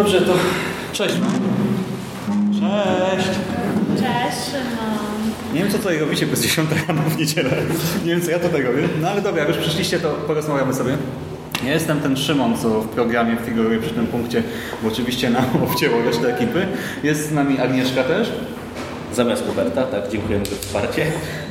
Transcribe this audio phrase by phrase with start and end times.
[0.00, 0.32] Dobrze, to
[0.92, 1.14] cześć.
[2.52, 3.28] Cześć.
[3.96, 5.54] Cześć, Szymon.
[5.54, 7.50] Nie wiem, co tutaj robicie bez 10 rano w niedzielę.
[8.04, 8.88] Nie wiem, co ja tutaj robię.
[9.00, 10.96] No ale dobra, jak już przyszliście, to porozmawiamy sobie.
[11.64, 14.42] Ja jestem ten Szymon, co w programie figuruje przy tym punkcie,
[14.82, 16.66] bo oczywiście nam obcięło resztę ekipy.
[17.02, 18.32] Jest z nami Agnieszka też.
[19.12, 21.06] Zamiast Huberta, tak, dziękujemy za wsparcie.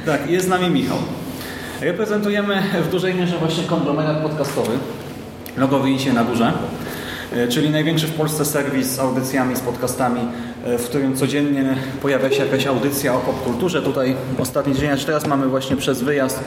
[0.05, 0.97] Tak, jest z nami Michał.
[1.81, 4.71] Reprezentujemy w dużej mierze właśnie konglomerat podcastowy.
[5.57, 6.53] Logo widzicie na górze.
[7.35, 10.21] E, Czyli największy w Polsce serwis z audycjami, z podcastami,
[10.65, 13.81] e, w którym codziennie pojawia się jakaś audycja o popkulturze.
[13.81, 16.43] Tutaj ostatni dzień, aż teraz mamy właśnie przez wyjazd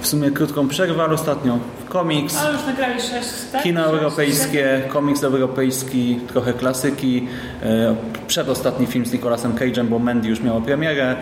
[0.00, 3.62] w sumie krótką przerwę, ale ostatnio komiks, Ale już nagrali sześć, tak?
[3.62, 7.28] Kino europejskie, komiks europejski, trochę klasyki.
[7.62, 11.16] E, Przedostatni film z Nicolasem Cage'em, bo Mandy już miało premierę.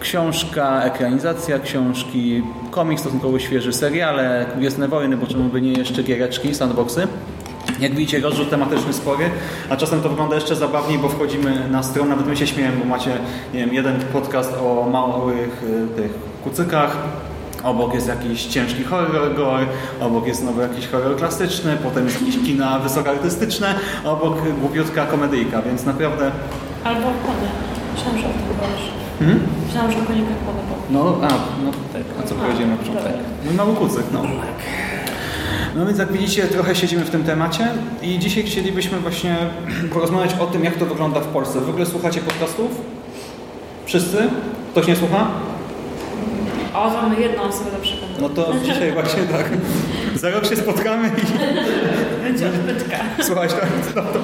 [0.00, 6.54] Książka, ekranizacja książki, komiks stosunkowo świeży, seriale, Gwiezdne Wojny, bo czemu by nie jeszcze giereczki,
[6.54, 7.06] sandboxy.
[7.80, 9.30] Jak widzicie, rozrzut tematyczny spory,
[9.70, 12.84] a czasem to wygląda jeszcze zabawniej, bo wchodzimy na stronę, nawet my się śmiejemy, bo
[12.84, 13.10] macie
[13.54, 16.14] nie wiem, jeden podcast o małych y, tych
[16.44, 16.96] kucykach,
[17.64, 19.66] obok jest jakiś ciężki horror gore,
[20.00, 25.62] obok jest nowy jakiś horror klasyczny, potem jest jakieś kina wysokoartystyczne, a obok głupiutka komedyjka,
[25.62, 26.30] więc naprawdę...
[26.84, 27.48] Albo kony.
[27.94, 28.90] Myślałam, że o tym powiesz.
[29.18, 29.40] Hmm?
[29.66, 30.60] Myślałam, że o konikach powiesz.
[30.90, 31.28] No, a,
[31.64, 33.04] no tak, a co powiedziałem na początku?
[33.04, 33.18] dobra.
[33.44, 34.22] Mój mały kucyk, no.
[35.76, 37.68] No więc jak widzicie, trochę siedzimy w tym temacie
[38.02, 39.36] i dzisiaj chcielibyśmy właśnie
[39.94, 41.60] porozmawiać o tym, jak to wygląda w Polsce.
[41.60, 42.70] W ogóle słuchacie podcastów?
[43.86, 44.28] Wszyscy?
[44.72, 45.26] Ktoś nie słucha?
[46.74, 48.18] O, mamy jedną osobę do przekonania.
[48.20, 49.46] No to dzisiaj właśnie tak.
[50.20, 51.20] Za rok się spotkamy i
[52.24, 52.96] Będzie odbytka.
[53.22, 53.68] słuchać tak.
[53.96, 54.18] No, to...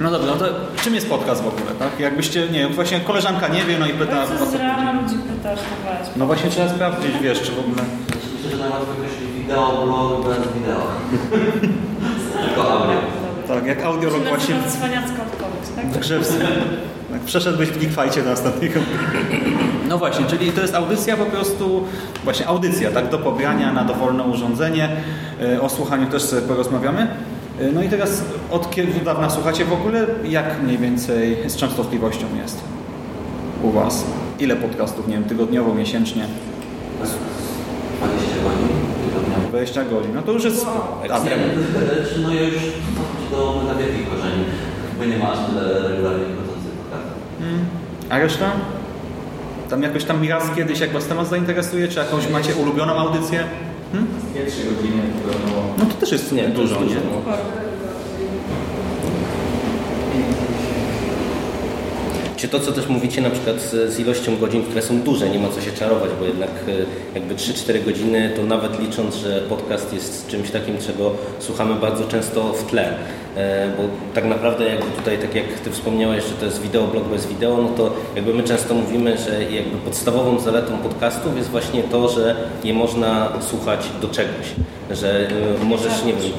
[0.00, 0.44] no dobra, no to
[0.84, 2.00] czym jest podcast w ogóle, tak?
[2.00, 4.26] Jakbyście, nie wiem, właśnie koleżanka nie wie, no i pyta...
[4.38, 6.10] Co z rana ludzi pytasz, to.
[6.16, 7.82] No właśnie trzeba sprawdzić, wiesz, czy w ogóle...
[8.36, 10.82] Myślę, że najłatwiej określić wideo, blog bez wideo.
[12.46, 12.96] Tylko audio.
[13.48, 14.54] Tak, jak audiolog Czy na właśnie...
[15.76, 16.00] tak?
[16.00, 16.34] Grzewski.
[17.12, 18.80] Tak, przeszedłbyś w Geekfightie na ostatniego.
[19.88, 21.84] No właśnie, czyli to jest audycja po prostu,
[22.24, 24.88] właśnie audycja, tak, do pobrania na dowolne urządzenie.
[25.42, 27.02] E, O słuchaniu też sobie porozmawiamy.
[27.60, 30.06] E, No i teraz od kiedy dawna słuchacie w ogóle?
[30.24, 32.60] Jak mniej więcej z częstotliwością jest
[33.62, 34.04] u Was?
[34.38, 36.26] Ile podcastów, nie wiem, tygodniowo, miesięcznie?
[36.98, 37.18] 20
[38.44, 38.81] godzin.
[39.52, 40.14] 20 godzin.
[40.14, 40.66] No to już jest...
[41.12, 41.30] A, Nie,
[42.14, 42.54] czy no już
[43.30, 44.44] do metawielkich korzeni,
[44.98, 47.12] bo nie ma aż tyle regularnie wychodzących podcastów.
[48.10, 48.50] A reszta?
[49.70, 53.44] Tam jakoś tam raz kiedyś, jak Was temat zainteresuje, czy jakąś macie ulubioną audycję?
[53.92, 54.10] Hmm?
[54.34, 55.62] 2-3 godziny tygodniowo.
[55.78, 57.00] No to też jest Nie, dużo, jest nie?
[57.00, 57.20] dużo.
[57.26, 57.32] no.
[62.42, 65.38] Czy to, co też mówicie na przykład z, z ilością godzin, które są duże, nie
[65.38, 66.72] ma co się czarować, bo jednak e,
[67.14, 72.52] jakby 3-4 godziny, to nawet licząc, że podcast jest czymś takim, czego słuchamy bardzo często
[72.52, 72.94] w tle,
[73.36, 73.82] E, bo
[74.14, 77.68] tak naprawdę jakby tutaj, tak jak Ty wspomniałeś, że to jest wideoblog bez wideo, no
[77.68, 82.74] to jakby my często mówimy, że jakby podstawową zaletą podcastów jest właśnie to, że je
[82.74, 84.46] można słuchać do czegoś,
[84.90, 85.28] że
[85.60, 86.32] e, możesz, nie wiem,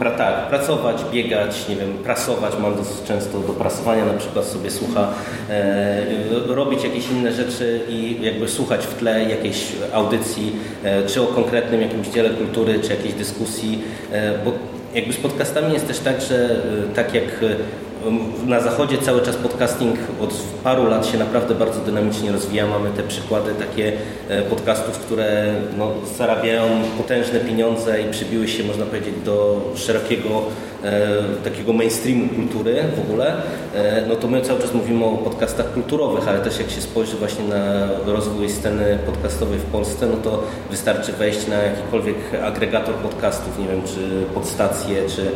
[0.00, 2.52] Pra, tak, pracować, biegać, nie wiem, prasować.
[2.62, 5.08] Mam dosyć często do prasowania na przykład sobie słucha,
[5.50, 6.04] e,
[6.46, 11.82] robić jakieś inne rzeczy i jakby słuchać w tle jakiejś audycji, e, czy o konkretnym
[11.82, 14.52] jakimś dziele kultury, czy jakiejś dyskusji, e, bo
[14.94, 19.36] jakby z podcastami jest też tak, że e, tak jak e, na zachodzie cały czas
[19.60, 20.34] podcasting od
[20.64, 22.66] paru lat się naprawdę bardzo dynamicznie rozwija.
[22.66, 23.92] Mamy te przykłady takie
[24.28, 26.62] e, podcastów, które no, zarabiają
[26.98, 30.42] potężne pieniądze i przybiły się, można powiedzieć, do szerokiego
[30.84, 31.08] e,
[31.44, 33.32] takiego mainstreamu kultury w ogóle.
[33.74, 37.16] E, no to my cały czas mówimy o podcastach kulturowych, ale też jak się spojrzy
[37.16, 43.58] właśnie na rozwój sceny podcastowej w Polsce, no to wystarczy wejść na jakikolwiek agregator podcastów,
[43.58, 45.26] nie wiem, czy podstację, czy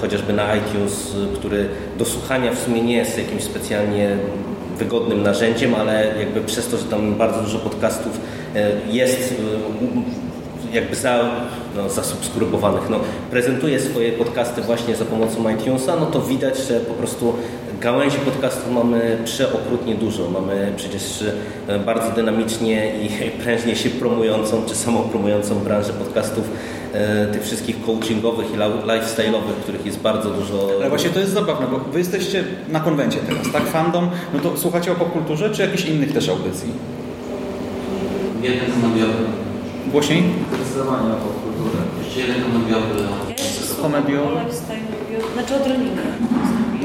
[0.00, 1.68] chociażby na iTunes, który
[1.98, 4.16] do słuchania w sumie nie jest jakimś specjalnie
[4.78, 8.20] wygodnym narzędziem, ale jakby przez to, że tam bardzo dużo podcastów
[8.54, 11.30] e, jest e, jakby za,
[11.76, 13.00] no, zasubskrybowanych, no,
[13.30, 17.34] prezentuje swoje podcasty właśnie za pomocą iTunesa, no to widać, że po prostu
[17.80, 20.30] Gałęzi podcastu mamy przeokrutnie dużo.
[20.30, 21.24] Mamy przecież
[21.68, 23.08] e, bardzo dynamicznie i
[23.42, 26.44] prężnie się promującą, czy samopromującą branżę podcastów,
[26.92, 30.68] e, tych wszystkich coachingowych i lifestyle'owych, których jest bardzo dużo.
[30.80, 33.66] Ale właśnie to jest zabawne, bo wy jesteście na konwencie teraz, tak?
[33.66, 36.72] Fandom, no to słuchacie o popkulturze, czy jakichś innych też audycji?
[38.42, 39.24] Jeden komediowy.
[39.92, 40.22] Głośniej?
[40.54, 41.82] Zdecydowanie o popkulturę.
[42.04, 43.02] Jeszcze jeden komediowy.
[43.28, 44.78] Ja jeszcze o lifestyle,
[45.34, 46.02] znaczy od runninga.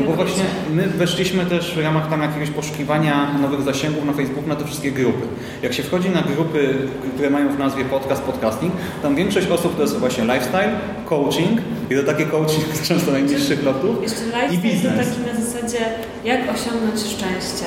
[0.04, 4.50] No bo właśnie my weszliśmy też w ramach tam jakiegoś poszukiwania nowych zasięgów na Facebooku
[4.50, 5.28] na te wszystkie grupy.
[5.62, 6.76] Jak się wchodzi na grupy,
[7.14, 10.72] które mają w nazwie podcast, podcasting, tam większość osób to jest właśnie lifestyle,
[11.06, 15.10] coaching i to taki coaching często najniższych lotów Jeszcze i lifestyle to biznes.
[15.10, 15.80] taki na zasadzie,
[16.24, 17.66] jak osiągnąć szczęście.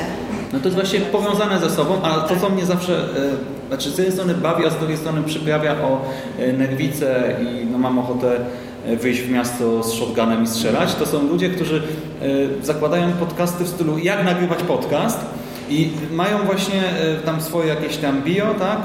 [0.52, 3.98] No to jest właśnie powiązane ze sobą, a to co mnie zawsze, e, znaczy z
[3.98, 6.00] jednej strony bawi, a z drugiej strony przyprawia o
[6.38, 8.40] e, nerwice i no mam ochotę
[9.00, 11.82] wyjść w miasto z shotgunem i strzelać, to są ludzie, którzy
[12.22, 15.18] e, zakładają podcasty w stylu jak nagrywać podcast
[15.70, 18.80] i mają właśnie e, tam swoje jakieś tam bio, tak?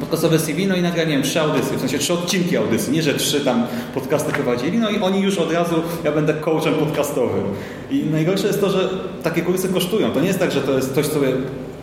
[0.00, 3.02] podcastowe CV, no i nagle, nie wiem, trzy audycje, w sensie trzy odcinki audycji, nie,
[3.02, 7.44] że trzy tam podcasty prowadzili, no i oni już od razu, ja będę coachem podcastowym.
[7.90, 8.88] I najgorsze jest to, że
[9.22, 10.10] takie kursy kosztują.
[10.10, 11.28] To nie jest tak, że to jest ktoś, sobie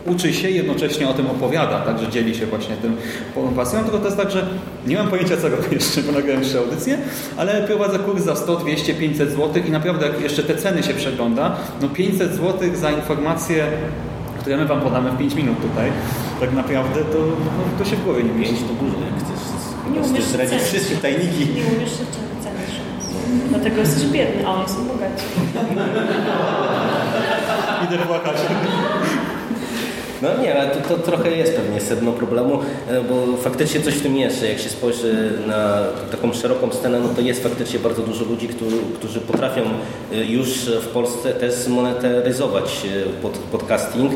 [0.06, 2.96] uczy się i jednocześnie o tym opowiada, tak, że dzieli się właśnie tym
[3.56, 4.46] pasją, tylko to jest tak, że
[4.86, 6.98] nie mam pojęcia co robię jeszcze, bo nagrałem trzy audycje,
[7.36, 10.94] ale prowadzę kurs za 100, 200, 500 zł i naprawdę jak jeszcze te ceny się
[10.94, 13.66] przegląda, no 500 zł za informacje
[14.42, 15.92] które my Wam podamy w 5 minut tutaj,
[16.40, 18.54] tak naprawdę to, no, to się w głowie nie mieści.
[18.54, 19.42] To dużo, jak chcesz,
[19.94, 21.46] Nie umiesz zdradzić wszystkie tajniki.
[21.54, 22.32] Nie umiesz się cenić.
[23.48, 25.24] Dlatego jesteś biedny, a oni są bogaci.
[27.84, 28.36] Idę płakać.
[30.22, 32.58] No nie, ale to, to trochę jest pewnie sedno problemu,
[32.88, 35.78] e, bo faktycznie coś w tym jest, jak się spojrzy na
[36.10, 39.62] taką szeroką scenę, no to jest faktycznie bardzo dużo ludzi, którzy, którzy potrafią
[40.12, 44.12] e, już w Polsce też zmonetaryzować e, pod, podcasting,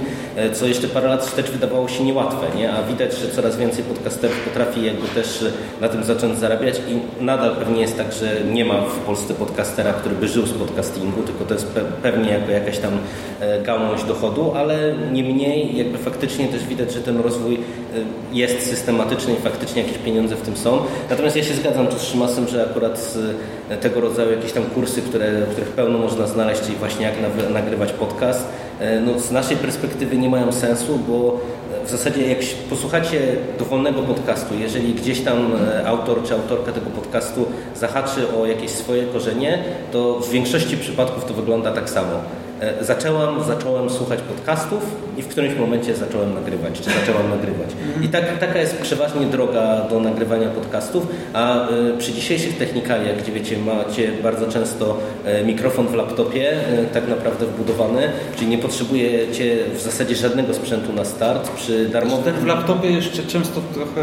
[0.53, 2.73] co jeszcze parę lat wstecz wydawało się niełatwe, nie?
[2.73, 5.45] a widać, że coraz więcej podcasterów potrafi jakby też
[5.81, 9.93] na tym zacząć zarabiać i nadal pewnie jest tak, że nie ma w Polsce podcastera,
[9.93, 12.93] który by żył z podcastingu, tylko to jest pe pewnie jako jakaś tam
[13.65, 17.59] gałąź dochodu, ale niemniej jakby faktycznie też widać, że ten rozwój e,
[18.33, 20.79] jest systematyczny i faktycznie jakieś pieniądze w tym są.
[21.11, 23.15] Natomiast ja się zgadzam z Szymasem, że akurat
[23.69, 27.15] e, tego rodzaju jakieś tam kursy, które, których pełno można znaleźć, czyli właśnie jak
[27.53, 28.49] nagrywać podcast,
[28.81, 31.41] e, no z naszej perspektywy nie mają sensu, bo
[31.85, 32.39] w zasadzie jak
[32.71, 33.21] posłuchacie
[33.59, 35.53] dowolnego podcastu, jeżeli gdzieś tam
[35.87, 37.47] autor czy autorka tego podcastu
[37.77, 42.21] zahaczy o jakieś swoje korzenie, to w większości przypadków to wygląda tak samo.
[42.61, 47.69] E, Zaczęłam, zacząłem słuchać podcastów i w którymś momencie zacząłem nagrywać, czy zaczęłam nagrywać.
[48.03, 53.33] I tak, taka jest przeważnie droga do nagrywania podcastów, a e, przy dzisiejszych technikaliach, gdzie
[53.33, 56.53] wiecie, macie bardzo często e, mikrofon w laptopie,
[56.95, 62.25] tak naprawdę wbudowany, czyli nie potrzebujecie w zasadzie żadnego sprzętu na start, przy darmowym...
[62.25, 64.03] Ten w laptopie jeszcze często trochę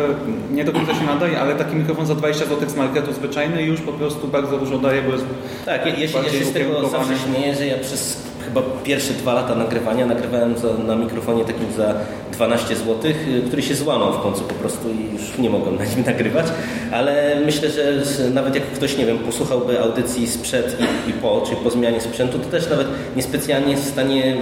[0.51, 3.81] nie do końca się nadaje, ale taki mikrofon za 20 zł z marketu zwyczajny już
[3.81, 5.25] po prostu bardzo dużo daje, bo jest
[5.65, 9.13] Tak, ja, ja, się, ja się z tego zawsze śmieję, że ja przez chyba pierwsze
[9.13, 11.95] dwa lata nagrywania nagrywałem za, na mikrofonie takim za
[12.31, 13.11] 12 zł,
[13.47, 16.45] który się złamał w końcu po prostu i już nie mogłem na nim nagrywać,
[16.91, 17.83] ale myślę, że
[18.33, 22.39] nawet jak ktoś, nie wiem, posłuchałby audycji sprzed i, i po, czyli po zmianie sprzętu,
[22.39, 24.37] to też nawet niespecjalnie jest w stanie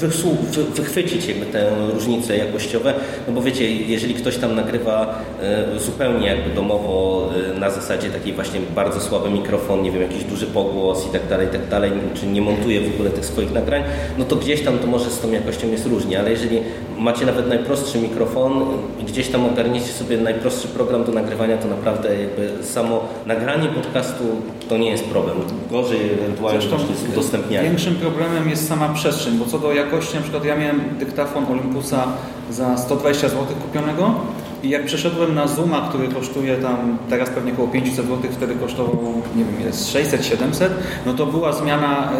[0.00, 2.94] wysłu- wy, wychwycić jakby te różnice jakościowe,
[3.28, 8.32] no bo wiecie, jeżeli ktoś tam nagrywa e, zupełnie jakby domowo e, na zasadzie takiej
[8.32, 11.92] właśnie bardzo słaby mikrofon, nie wiem, jakiś duży pogłos i tak dalej, i tak dalej,
[12.14, 13.82] czy nie montuje w ogóle tych swoich nagrań,
[14.18, 16.60] no to gdzieś tam to może z tą jakością jest różnie, ale jeżeli
[16.98, 18.64] macie nawet najprostszy mikrofon
[19.00, 24.24] i gdzieś tam ogarniecie sobie najprostszy program do nagrywania, to naprawdę jakby samo nagranie podcastu
[24.68, 25.36] to nie jest problem.
[25.70, 26.78] Gorzej ewentualnie Zresztą
[27.12, 27.70] udostępnianiem.
[27.70, 32.04] Większym problemem jest sama przestrzeń, bo co do jakości, na przykład ja miałem dyktafon Olympusa
[32.50, 34.14] za 120 zł kupionego
[34.62, 39.22] i jak przeszedłem na Zooma, który kosztuje tam teraz pewnie około 500 zł, wtedy kosztował,
[39.36, 40.68] nie wiem, jest 600-700,
[41.06, 42.12] no to była zmiana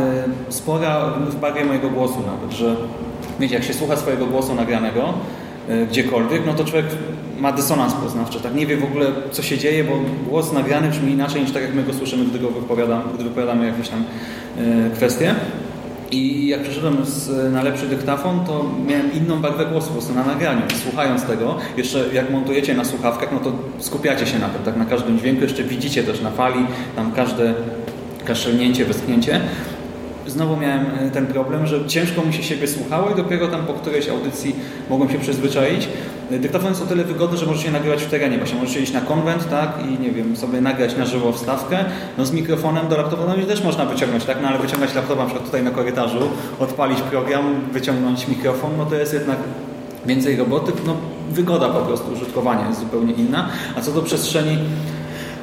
[0.49, 2.77] y, spora w barwie mojego głosu nawet, że
[3.41, 5.15] wiecie, jak się słucha swojego głosu nagranego,
[5.71, 6.87] y, gdziekolwiek, no to człowiek
[7.39, 9.93] ma dysonans poznawczy, tak nie wie w ogóle co się dzieje, bo
[10.31, 13.67] głos nagrany brzmi inaczej niż tak jak my go słyszymy, gdy go wypowiadam, gdy wypowiadamy
[13.67, 14.05] jakieś tam
[14.59, 15.35] y, kwestie.
[16.11, 20.25] I jak przeszedłem z, na lepszy dyktafon, to miałem inną barwę głosu po prostu na
[20.25, 20.63] nagraniu.
[20.83, 24.85] Słuchając tego, jeszcze jak montujecie na słuchawkach, no to skupiacie się na tym, tak na
[24.85, 27.55] każdym dźwięku, jeszcze widzicie też na fali, tam każde
[28.25, 29.41] kaszlnięcie, westchnięcie.
[30.27, 33.75] Znowu miałem e, ten problem, że ciężko mi się siebie słuchało i dopiero tam po
[33.75, 34.57] którejś audycji
[34.91, 35.89] mogłem się przyzwyczaić.
[36.31, 38.39] Dyktafon jest o tyle wygodny, że możecie nagrywać w terenie.
[38.39, 41.85] Właśnie możecie iść na konwent, tak, i nie wiem, sobie nagrać na żywo wstawkę.
[42.19, 45.27] No z mikrofonem do laptopa no, też można wyciągnąć, tak, no ale wyciągać laptopa na
[45.27, 46.19] przykład tutaj na korytarzu,
[46.59, 49.39] odpalić program, wyciągnąć mikrofon, no to jest jednak
[50.07, 50.97] więcej roboty, no
[51.31, 53.49] wygoda po prostu użytkowania jest zupełnie inna.
[53.77, 54.59] A co do przestrzeni,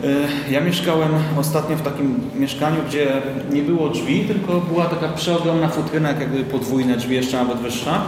[0.04, 5.68] y, ja mieszkałem ostatnio w takim mieszkaniu, gdzie nie było drzwi, tylko była taka przeogromna
[5.68, 8.02] futryna, jak jakby podwójne drzwi, jeszcze nawet wyższa.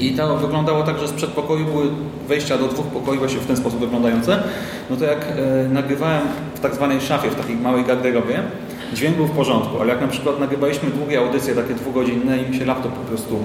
[0.00, 1.86] I to wyglądało tak, że z przedpokoju były
[2.28, 4.42] wejścia do dwóch pokoi właśnie w ten sposób wyglądające.
[4.90, 6.22] No to jak e, nagrywałem
[6.54, 8.42] w tak zwanej szafie, w takiej małej garderobie,
[8.94, 12.56] dźwięk był w porządku, ale jak na przykład nagrywaliśmy długie audycje, takie dwugodzinne i mi
[12.58, 13.38] się laptop po prostu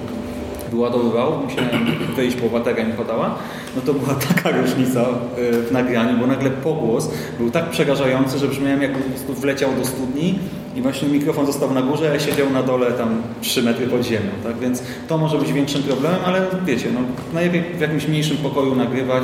[0.71, 1.69] wyładowywał, musiałem
[2.15, 3.35] wyjść, bo bateria mi podała,
[3.75, 8.47] no to była taka różnica e, w nagraniu, bo nagle pogłos był tak przerażający, że
[8.47, 10.39] brzmiałem jakby po prostu wleciał do studni
[10.75, 14.29] i właśnie mikrofon został na górze, a siedział na dole tam 3 metry pod ziemią,
[14.43, 14.59] tak?
[14.59, 16.99] Więc to może być większym problemem, ale wiecie, no,
[17.33, 19.23] najlepiej w jakimś mniejszym pokoju nagrywać,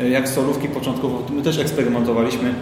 [0.00, 2.54] e, jak solówki początkowo, my też eksperymentowaliśmy,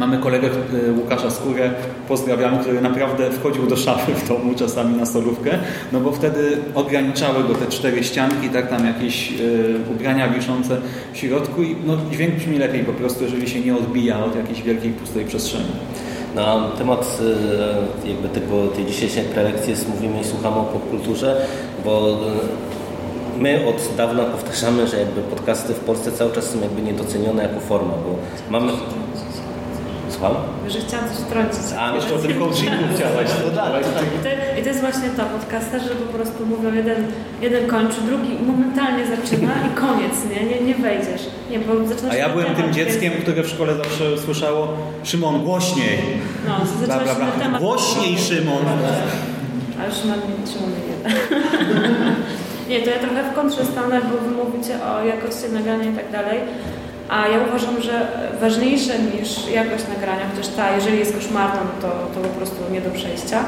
[0.00, 1.70] Mamy kolegę e, Łukasza Skórę,
[2.08, 5.58] pozdrawiamy, który naprawdę wchodził do szafy w domu czasami na solówkę,
[5.92, 10.80] no bo wtedy ograniczały go te cztery ścianki, tak tam jakieś y, ubrania wiszące
[11.12, 14.62] w środku i no, dźwięk brzmi lepiej po prostu, jeżeli się nie odbija od jakiejś
[14.62, 15.70] wielkiej pustej przestrzeni.
[16.34, 17.18] Na temat
[18.04, 21.46] e, jakby tego, tej dzisiejszej prelekcji jest, mówimy i słuchamy o popkulturze,
[21.84, 22.18] bo
[23.38, 27.60] my od dawna powtarzamy, że jakby podcasty w Polsce cały czas są jakby niedocenione jako
[27.60, 28.16] forma, bo
[28.50, 28.72] mamy...
[30.20, 30.36] Słucham?
[30.68, 31.60] Że chciałam coś wtrącić.
[31.78, 33.26] A, Jeszcze o tym coachingu chciałaś.
[33.46, 34.04] No tak, tak.
[34.58, 37.06] I to, jest właśnie to, podcasterzy po prostu mówią, jeden,
[37.40, 41.22] jeden kończy, drugi momentalnie zaczyna i koniec, nie, nie, nie wejdziesz.
[41.50, 44.68] Nie, bo zaczynasz A ja byłem temat, tym więc- dzieckiem, które w szkole zawsze słyszało
[45.02, 45.98] Szymon, głośniej!
[46.48, 46.54] No,
[46.86, 47.26] Bla, bla, na bla.
[47.44, 47.60] temat.
[47.62, 48.62] Głośniej, Szymon!
[49.82, 51.10] Ale Szymon nie, Szymon nie.
[52.68, 56.12] Nie, to ja trochę w kontrze stanę, bo wy mówicie o jakości nagrania i tak
[56.12, 56.38] dalej.
[57.10, 58.08] A ja uważam, że
[58.40, 62.80] ważniejsze niż jakość nagrania, chociaż ta, jeżeli jest koszmarna, no to, to po prostu nie
[62.80, 63.38] do przejścia.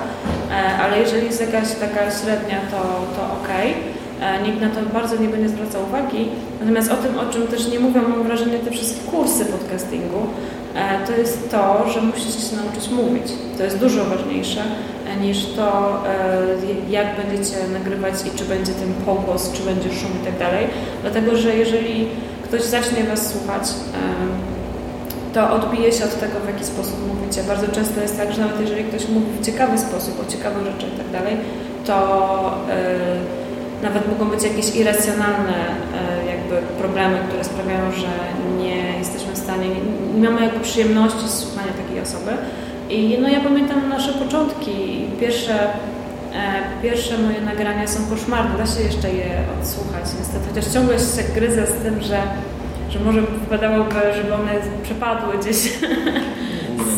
[0.50, 2.80] E, Ale jeżeli jest jakaś taka średnia, to,
[3.16, 3.74] to okej.
[4.20, 6.28] E, Nikt na to bardzo nie będzie zwracał uwagi.
[6.60, 10.22] Natomiast o tym, o czym też nie mówią, mam wrażenie, te wszystkie kursy podcastingu,
[10.74, 13.26] e, to jest to, że musicie się nauczyć mówić.
[13.58, 14.62] To jest dużo ważniejsze
[15.20, 16.02] niż to,
[16.90, 20.66] jak będziecie nagrywać i czy będzie ten pogłos, czy będzie szum i tak dalej.
[21.02, 22.08] Dlatego, że jeżeli
[22.52, 23.62] ktoś zacznie Was słuchać,
[25.34, 27.42] to odbije się od tego, w jaki sposób mówicie.
[27.42, 30.94] Bardzo często jest tak, że nawet jeżeli ktoś mówi w ciekawy sposób, o ciekawych rzeczach
[30.94, 31.36] i tak dalej,
[31.86, 31.96] to
[33.82, 35.58] nawet mogą być jakieś irracjonalne
[36.26, 38.08] jakby problemy, które sprawiają, że
[38.58, 42.30] nie jesteśmy w stanie, nie, nie mamy jakby przyjemności z słuchania takiej osoby.
[42.90, 45.04] I no ja pamiętam nasze początki.
[45.20, 45.66] Pierwsze,
[46.34, 51.22] e, pierwsze moje nagrania są koszmarne, da się jeszcze je odsłuchać niestety, chociaż ciągle się
[51.34, 52.22] gryzę z tym, że,
[52.90, 55.56] że może wypadałoby, żeby one przepadły gdzieś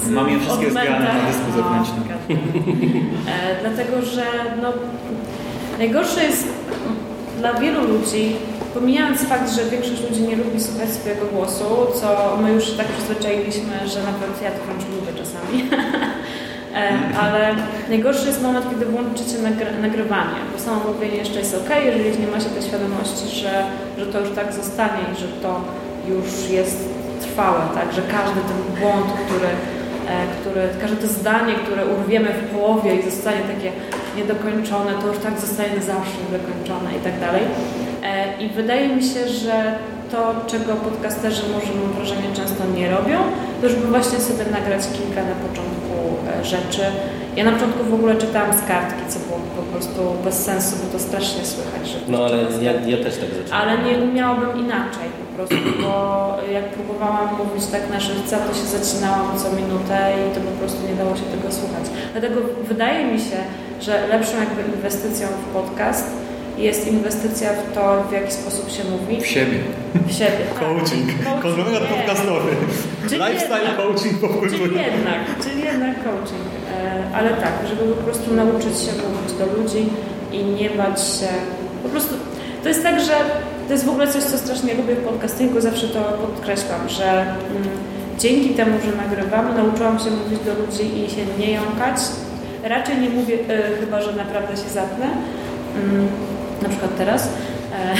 [0.04, 2.04] z Mam je wszystkie zgrane na dysku O, zewnętrznym.
[3.28, 4.24] E, dlatego, że
[4.62, 4.72] no,
[5.78, 6.48] najgorsze jest
[7.38, 8.36] dla wielu ludzi,
[8.74, 11.64] pomijając fakt, że większość ludzi nie lubi słuchać swojego głosu,
[12.00, 15.64] co my już tak przyzwyczailiśmy, że nawet ja to wręcz lubię czasami.
[16.74, 17.54] E, Ale
[17.88, 22.26] najgorszy jest moment, kiedy włączycie nagry- nagrywanie, bo samo mówienie jeszcze jest ok, jeżeli nie
[22.26, 23.64] ma się tej świadomości, że,
[23.98, 25.60] że to już tak zostanie i że to
[26.08, 26.88] już jest
[27.20, 29.48] trwałe, tak, że każdy ten błąd, który,
[30.12, 33.72] e, który, każde to zdanie, które urwiemy w połowie i zostanie takie
[34.16, 37.42] niedokończone, to już tak zostanie zawsze niedokończone i tak dalej.
[38.02, 39.54] E, I wydaje mi się, że
[40.14, 43.18] to, czego podcasterzy może mam wrażenie często nie robią,
[43.60, 45.94] to żeby właśnie sobie nagrać kilka na początku
[46.40, 46.84] e, rzeczy.
[47.36, 50.86] Ja na początku w ogóle czytałam z kartki, co było po prostu bez sensu, bo
[50.92, 53.54] to strasznie słychać, że No ale ja, ja też tak zacząłem.
[53.60, 55.92] Ale nie umiałabym inaczej po prostu, bo
[56.52, 60.78] jak próbowałam mówić tak na żywca, to się zacinałam co minutę i to po prostu
[60.88, 61.84] nie dało się tego słuchać.
[62.12, 62.40] Dlatego
[62.70, 63.38] wydaje mi się,
[63.80, 66.06] że lepszą jakby inwestycją w podcast
[66.58, 69.20] jest inwestycja w to, w jaki sposób się mówi.
[69.20, 69.58] W siebie.
[70.06, 70.38] W siebie.
[70.54, 70.58] tak.
[70.60, 71.08] Coaching.
[71.42, 72.50] Konglomerat podcastowy.
[73.02, 76.44] Lifestyle jednak- coaching po Czyli jednak, czyli jednak coaching.
[76.74, 79.88] E, Ale tak, żeby po prostu nauczyć się mówić do ludzi
[80.32, 81.28] i nie bać się.
[81.82, 82.14] Po prostu
[82.62, 83.12] to jest tak, że
[83.66, 87.34] to jest w ogóle coś, co strasznie lubię w podcastingu, zawsze to podkreślam, że mm,
[88.18, 91.96] dzięki temu, że nagrywamy, nauczyłam się mówić do ludzi i się nie jąkać.
[92.64, 95.06] Raczej nie mówię, e, chyba że naprawdę się zapnę.
[95.76, 96.08] Mm,
[96.62, 97.28] na przykład teraz.
[97.72, 97.94] E,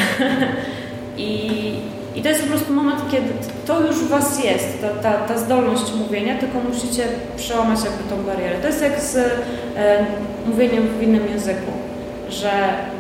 [1.17, 1.73] I,
[2.15, 3.29] I to jest po prostu moment, kiedy
[3.67, 7.05] to już w Was jest, ta, ta, ta zdolność mówienia, tylko musicie
[7.37, 8.59] przełamać jakby tą barierę.
[8.61, 10.07] To jest jak z e,
[10.47, 11.73] mówieniem w innym języku,
[12.29, 12.51] że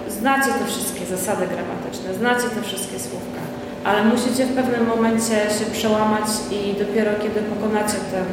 [0.08, 3.40] znacie te wszystkie zasady gramatyczne, znacie te wszystkie słówka,
[3.84, 8.24] ale musicie w pewnym momencie się przełamać i dopiero kiedy pokonacie ten,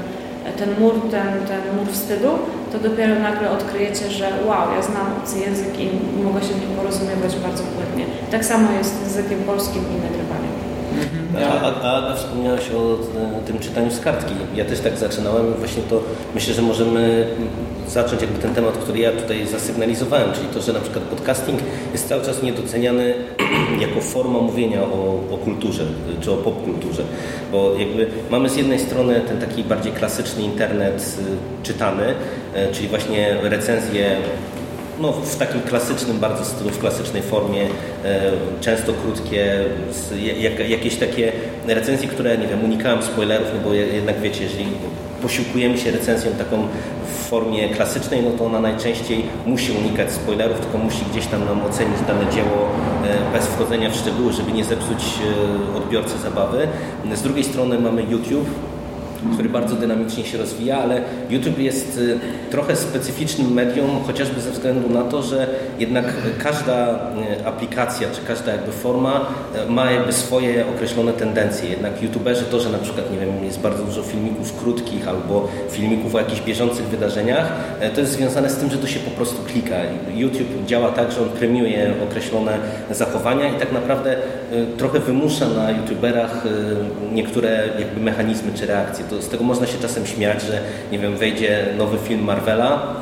[0.57, 2.29] ten mur, ten, ten mur wstydu,
[2.71, 5.89] to dopiero nagle odkryjecie, że wow, ja znam obcy język i
[6.23, 8.05] mogę się w nim porozumiewać bardzo płynnie.
[8.31, 10.40] Tak samo jest z językiem polskim i nagrywaniem.
[11.37, 14.33] A, a, a wspomniałeś o e, tym czytaniu z kartki.
[14.55, 15.53] Ja też tak zaczynałem.
[15.53, 16.01] Właśnie to
[16.35, 17.27] myślę, że możemy
[17.87, 21.59] zacząć jakby ten temat, który ja tutaj zasygnalizowałem, czyli to, że na przykład podcasting
[21.93, 23.15] jest cały czas niedoceniany
[23.85, 25.83] jako forma mówienia o, o kulturze,
[26.21, 27.03] czy o popkulturze.
[27.51, 32.87] Bo jakby mamy z jednej strony ten taki bardziej klasyczny internet y, czytany, y, czyli
[32.87, 34.17] właśnie recenzje
[35.01, 37.67] no, w takim klasycznym bardzo stylu, w klasycznej formie,
[38.05, 38.31] e,
[38.61, 39.65] często krótkie,
[40.69, 41.31] jakieś takie
[41.67, 44.65] recenzje, które, nie wiem, unikałem spoilerów, no bo jednak wiecie, jeżeli
[45.21, 46.67] posiłkujemy się recenzją taką
[47.07, 51.65] w formie klasycznej, no to ona najczęściej musi unikać spoilerów, tylko musi gdzieś tam nam
[51.65, 52.69] ocenić dane dzieło
[53.03, 55.03] e, bez wchodzenia w szczegóły, żeby nie zepsuć
[55.73, 56.67] e, odbiorcy zabawy.
[57.13, 58.49] Z drugiej strony mamy YouTube,
[59.33, 64.89] który bardzo dynamicznie się rozwija, ale YouTube jest y, trochę specyficznym medium, chociażby ze względu
[64.89, 65.47] na to, że
[65.79, 66.05] jednak
[66.43, 66.95] każda
[67.41, 69.25] y, aplikacja, czy każda jakby forma
[69.67, 71.69] y, ma jakby swoje określone tendencje.
[71.69, 76.15] Jednak YouTuberzy to, że na przykład, nie wiem, jest bardzo dużo filmików krótkich albo filmików
[76.15, 77.53] o jakichś bieżących wydarzeniach,
[77.95, 79.75] to jest związane z tym, że to się po prostu klika.
[80.13, 82.57] YouTube działa tak, że on premiuje określone
[82.91, 84.15] zachowania i tak naprawdę
[84.77, 86.43] trochę wymusza na YouTuberach
[87.13, 91.17] niektóre jakby mechanizmy czy reakcje to z tego można się czasem śmiać, że nie wiem,
[91.17, 92.95] wejdzie nowy film Marvela,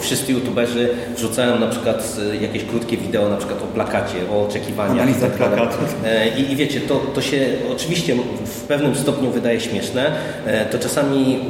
[0.00, 4.92] Wszyscy youtuberzy wrzucają na przykład e, jakieś krótkie wideo na przykład o plakacie, o oczekiwaniach.
[4.92, 5.76] Analiza plakatu.
[6.04, 10.12] E, I, I wiecie, to, to się oczywiście w pewnym stopniu wydaje śmieszne,
[10.46, 11.40] e, to czasami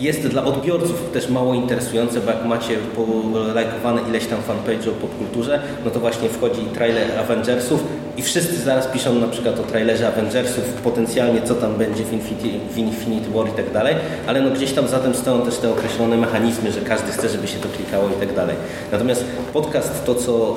[0.00, 5.60] jest dla odbiorców też mało interesujące, bo jak macie polajkowane ileś tam fanpage o popkulturze,
[5.84, 7.84] no to właśnie wchodzi trailer Avengersów
[8.16, 12.58] i wszyscy zaraz piszą na przykład o trailerze Avengersów, potencjalnie co tam będzie w Infinity,
[12.74, 13.94] w Infinity War i tak dalej,
[14.26, 17.48] ale no gdzieś tam za tym stoją też te określone mechanizmy, że każdy chce, żeby
[17.48, 18.56] się to klikało i tak dalej.
[18.92, 20.56] Natomiast podcast to, co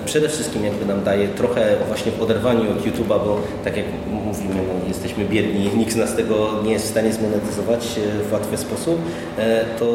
[0.00, 3.86] y, przede wszystkim jakby nam daje trochę właśnie w oderwaniu od YouTube'a, bo tak jak
[4.26, 8.32] mówimy, no, jesteśmy biedni, nikt z nas tego nie jest w stanie zmonetyzować y, w
[8.32, 9.00] łatwy sposób,
[9.38, 9.86] e, to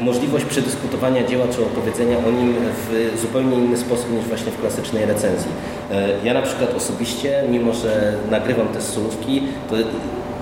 [0.00, 2.54] możliwość przedyskutowania dzieła czy opowiedzenia o nim
[2.88, 5.50] w zupełnie inny sposób niż właśnie w klasycznej recenzji.
[5.90, 9.76] E, ja na przykład osobiście, mimo że nagrywam te solówki, to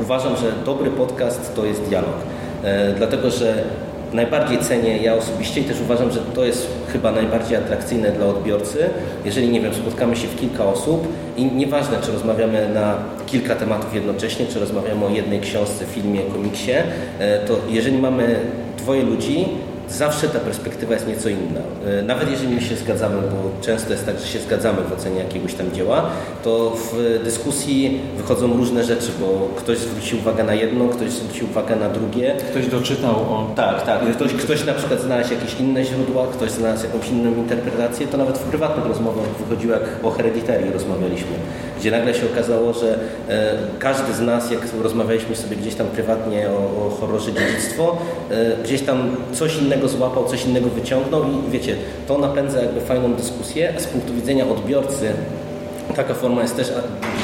[0.01, 2.15] uważam, że dobry podcast to jest dialog.
[2.63, 3.65] E, dlatego, że
[4.13, 4.97] najbardziej cenię.
[4.97, 8.91] Ja osobiście i też uważam, że to jest chyba najbardziej atrakcyjne dla odbiorcy,
[9.25, 12.95] jeżeli, nie wiem, spotkamy się w kilka osób i nieważne, czy rozmawiamy na
[13.27, 16.73] kilka tematów jednocześnie, czy rozmawiamy o jednej książce, filmie, komiksie,
[17.19, 18.41] e, to jeżeli mamy
[18.79, 19.49] dwoje ludzi,
[19.93, 21.61] zawsze ta perspektywa jest nieco inna.
[21.87, 25.19] E, nawet jeżeli my się zgadzamy, bo często jest tak, że się zgadzamy w ocenie
[25.19, 26.11] jakiegoś tam dzieła,
[26.45, 31.77] to w dyskusji wychodzą różne rzeczy, bo ktoś zwrócił uwagę na jedno, ktoś zwrócił uwagę
[31.77, 32.37] na drugie.
[32.51, 33.53] Ktoś doczytał o...
[33.57, 34.01] Tak, tak.
[34.15, 38.07] Ktoś, ktoś na przykład znalazł jakieś inne źródła, ktoś znalazł jakąś inną interpretację.
[38.07, 41.37] To nawet w prywatnych rozmowach wychodziło, jak o hereditarii rozmawialiśmy,
[41.83, 46.49] gdzie nagle się okazało, że e, każdy z nas, jak rozmawialiśmy sobie gdzieś tam prywatnie
[46.51, 47.99] o, o horrorze dziedzictwo,
[48.31, 51.77] e, gdzieś tam coś innego złapał, coś innego wyciągnął i wiecie,
[52.09, 55.13] to napędza jakby fajną dyskusję, a z punktu widzenia odbiorcy
[55.97, 56.73] taka forma jest też,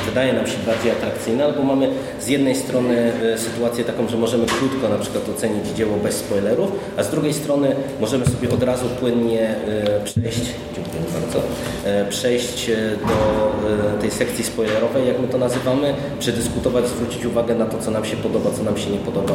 [0.07, 1.89] wydaje nam się bardziej atrakcyjna, albo mamy
[2.21, 6.73] z jednej strony e, sytuację taką, że możemy krótko na przykład ocenić dzieło bez spoilerów,
[6.97, 11.43] a z drugiej strony możemy sobie od razu płynnie e, przejść, dziękuję bardzo,
[11.85, 12.71] e, przejść
[13.09, 18.05] do tej sekcji spoilerowej, jak my to nazywamy, przedyskutować, zwrócić uwagę na to, co nam
[18.05, 19.35] się podoba, co nam się nie podoba,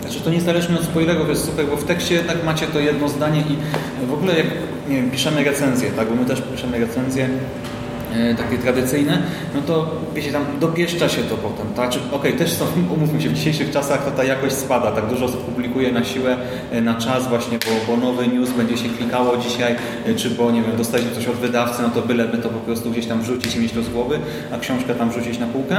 [0.00, 3.40] znaczy to niezależnie od spoilerów jest super, bo w tekście jednak macie to jedno zdanie
[3.40, 4.46] i w ogóle jak
[4.88, 7.28] nie wiem, piszemy recenzję, tak, bo my też piszemy recenzje e,
[8.36, 9.22] takie tradycyjne,
[9.54, 11.90] no to wiecie, tam dopieszcza się to potem, tak?
[12.12, 12.64] Okej, też są,
[12.96, 16.36] umówmy się, w dzisiejszych czasach to ta jakość spada, tak dużo osób publikuje na siłę,
[16.70, 20.50] e, na czas właśnie, bo, bo nowy news będzie się klikało dzisiaj, e, czy bo,
[20.50, 23.56] nie wiem, dostaliśmy coś od wydawcy, no to byleby to po prostu gdzieś tam wrzucić
[23.56, 24.18] i mieć to z głowy,
[24.52, 25.76] a książkę tam wrzucić na półkę.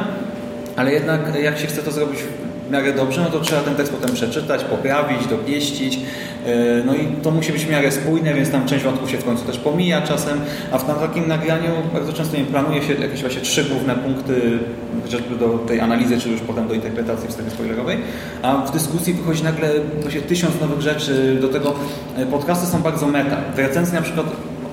[0.75, 2.19] Ale jednak jak się chce to zrobić
[2.67, 5.99] w miarę dobrze, no to trzeba ten tekst potem przeczytać, poprawić, dopieścić.
[6.45, 9.25] E, no i to musi być w miarę spójne, więc tam część wątków się w
[9.25, 13.41] końcu też pomija czasem, a w takim nagraniu bardzo często nie planuje się jakieś właśnie
[13.41, 14.59] trzy główne punkty,
[15.03, 17.97] chociażby do tej analizy, czy już potem do interpretacji w strefie spoilerowej,
[18.41, 19.69] a w dyskusji wychodzi nagle
[20.01, 21.73] właśnie tysiąc nowych rzeczy, do tego
[22.17, 23.37] e, podcasty są bardzo meta.
[23.55, 24.25] W recenzji na przykład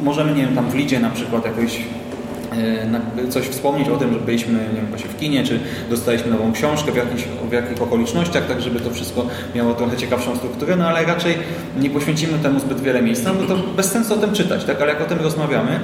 [0.02, 1.80] możemy, nie wiem, tam w lidzie na przykład jakoś
[3.30, 5.60] coś wspomnieć o tym, że byliśmy nie wiem, właśnie w kinie, czy
[5.90, 10.36] dostaliśmy nową książkę, w, jakichś, w jakich okolicznościach, tak żeby to wszystko miało trochę ciekawszą
[10.36, 11.34] strukturę, no ale raczej
[11.80, 14.82] nie poświęcimy temu zbyt wiele miejsca, no to bez sensu o tym czytać, tak?
[14.82, 15.80] ale jak o tym rozmawiamy,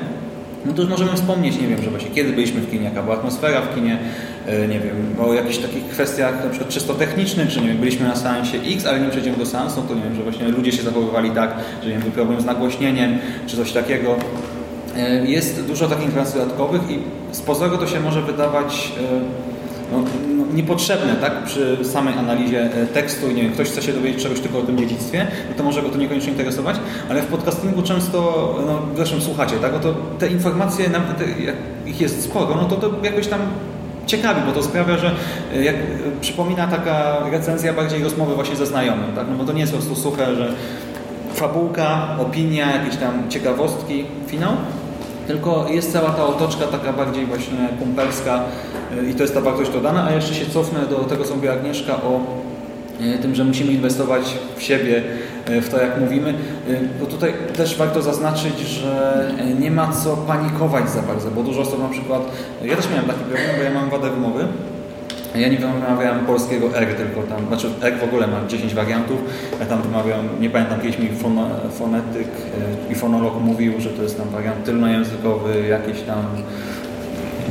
[0.67, 3.17] no to już możemy wspomnieć, nie wiem, że właśnie kiedy byliśmy w kinie, jaka była
[3.17, 3.99] atmosfera w kinie,
[4.47, 8.09] e, nie wiem, o jakichś takich kwestiach na przykład czysto technicznych, że nie wiem, byliśmy
[8.09, 10.83] na seansie X, ale nie przejdziemy do seansu, to nie wiem, że właśnie ludzie się
[10.83, 14.17] zachowywali tak, że nie wiem, był problem z nagłośnieniem, czy coś takiego.
[14.99, 16.99] E, Jest dużo takich informacji dodatkowych i
[17.33, 19.21] z pozoru to się może wydawać e,
[19.93, 19.99] no,
[20.37, 21.45] no, niepotrzebne tak?
[21.45, 23.29] przy samej analizie e, tekstu.
[23.29, 25.89] Nie wiem, ktoś chce się dowiedzieć czegoś tylko o tym dziedzictwie, no to może go
[25.89, 26.77] to niekoniecznie interesować,
[27.11, 28.19] ale w podcastingu często,
[28.67, 29.73] no, zresztą słuchacie, tak?
[29.73, 31.17] No to te informacje, nawet
[31.87, 33.41] ich jest sporo, no to to jakoś tam
[34.07, 35.15] ciekawi, bo to sprawia, że
[35.63, 35.77] jak
[36.21, 39.27] przypomina taka recenzja bardziej rozmowy właśnie ze znajomym, tak?
[39.31, 40.53] No bo to nie jest po prostu suche, że
[41.35, 44.53] fabułka, opinia, jakieś tam ciekawostki, finał,
[45.29, 48.45] tylko jest cała ta otoczka taka bardziej właśnie kumpelska
[49.03, 51.53] y, i to jest ta wartość dodana, a jeszcze się cofnę do tego, co mówiła
[51.53, 52.21] Agnieszka o
[53.01, 54.23] y, tym, że musimy inwestować
[54.57, 55.03] w siebie,
[55.51, 56.35] y, w to jak mówimy,
[57.01, 61.83] bo tutaj też warto zaznaczyć, że nie ma co panikować za bardzo, bo dużo osób
[61.83, 62.23] na przykład,
[62.63, 64.45] ja też miałem taki problem, bo ja mam wadę wymowy,
[65.35, 69.19] ja nie wymawiałem polskiego R, tylko tam, znaczy R w ogóle ma 10 wariantów.
[69.61, 72.29] Ja tam wymawiam, nie pamiętam, kiedyś mi fono, fonetyk
[72.89, 76.25] e, i fonolog mówił, że to jest tam wariant tylnojęzykowy, jakiś tam,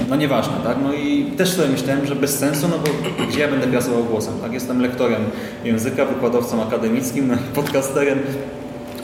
[0.09, 0.77] no nieważne, tak?
[0.83, 4.33] No i też sobie myślałem, że bez sensu, no bo gdzie ja będę pracował głosem,
[4.41, 4.53] tak?
[4.53, 5.21] Jestem lektorem
[5.63, 8.19] języka, wykładowcą akademickim, podcasterem,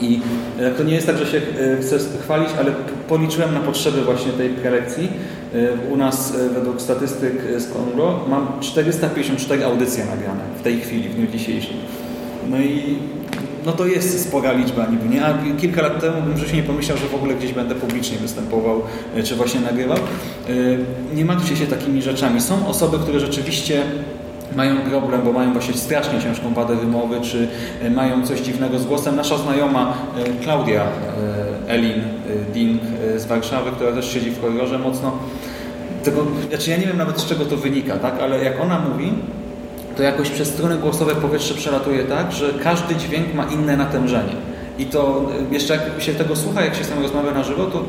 [0.00, 0.20] i
[0.58, 2.72] e, to nie jest tak, że się e, chcę chwalić, ale
[3.08, 5.08] policzyłem na potrzeby właśnie tej prelekcji.
[5.54, 11.14] E, U nas według statystyk z Kongo mam 454 audycje nagrane w tej chwili, w
[11.14, 11.76] dniu dzisiejszym.
[12.50, 12.98] No i
[13.66, 15.26] no to jest spora liczba niby, nie?
[15.26, 18.82] A kilka lat temu bym się nie pomyślał, że w ogóle gdzieś będę publicznie występował,
[19.24, 19.98] czy właśnie nagrywał.
[21.14, 22.40] Nie martwcie się takimi rzeczami.
[22.40, 23.82] Są osoby, które rzeczywiście
[24.56, 27.48] mają problem, bo mają właśnie strasznie ciężką wadę wymowy, czy
[27.82, 29.16] e, mają coś dziwnego z głosem.
[29.16, 32.02] Nasza znajoma e, Klaudia e, Elin
[32.52, 32.82] Ding
[33.16, 35.12] z Warszawy, która też siedzi w korridorze mocno,
[36.04, 38.20] tego, znaczy ja nie wiem nawet z czego to wynika, tak?
[38.20, 39.12] ale jak ona mówi,
[39.96, 44.32] to jakoś przez strony głosowe powietrze przelatuje tak, że każdy dźwięk ma inne natężenie.
[44.78, 47.84] I to jeszcze jak się tego słucha, jak się z tym rozmawia na żywo, to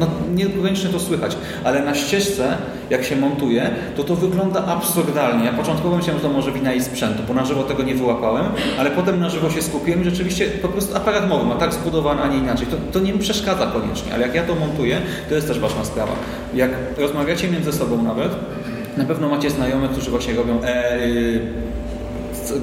[0.00, 2.56] no, niekoniecznie to słychać, ale na ścieżce,
[2.90, 5.44] jak się montuje, to to wygląda absurdalnie.
[5.44, 8.46] Ja początkowo myślałem, że to może wina i sprzętu, bo na żywo tego nie wyłapałem,
[8.78, 12.22] ale potem na żywo się skupiłem i rzeczywiście po prostu aparat mowy ma tak zbudowany,
[12.22, 12.66] a nie inaczej.
[12.66, 15.84] To, to nie mi przeszkadza koniecznie, ale jak ja to montuję, to jest też ważna
[15.84, 16.12] sprawa.
[16.54, 18.32] Jak rozmawiacie między sobą nawet,
[18.96, 20.98] na pewno macie znajomych, którzy właśnie robią e,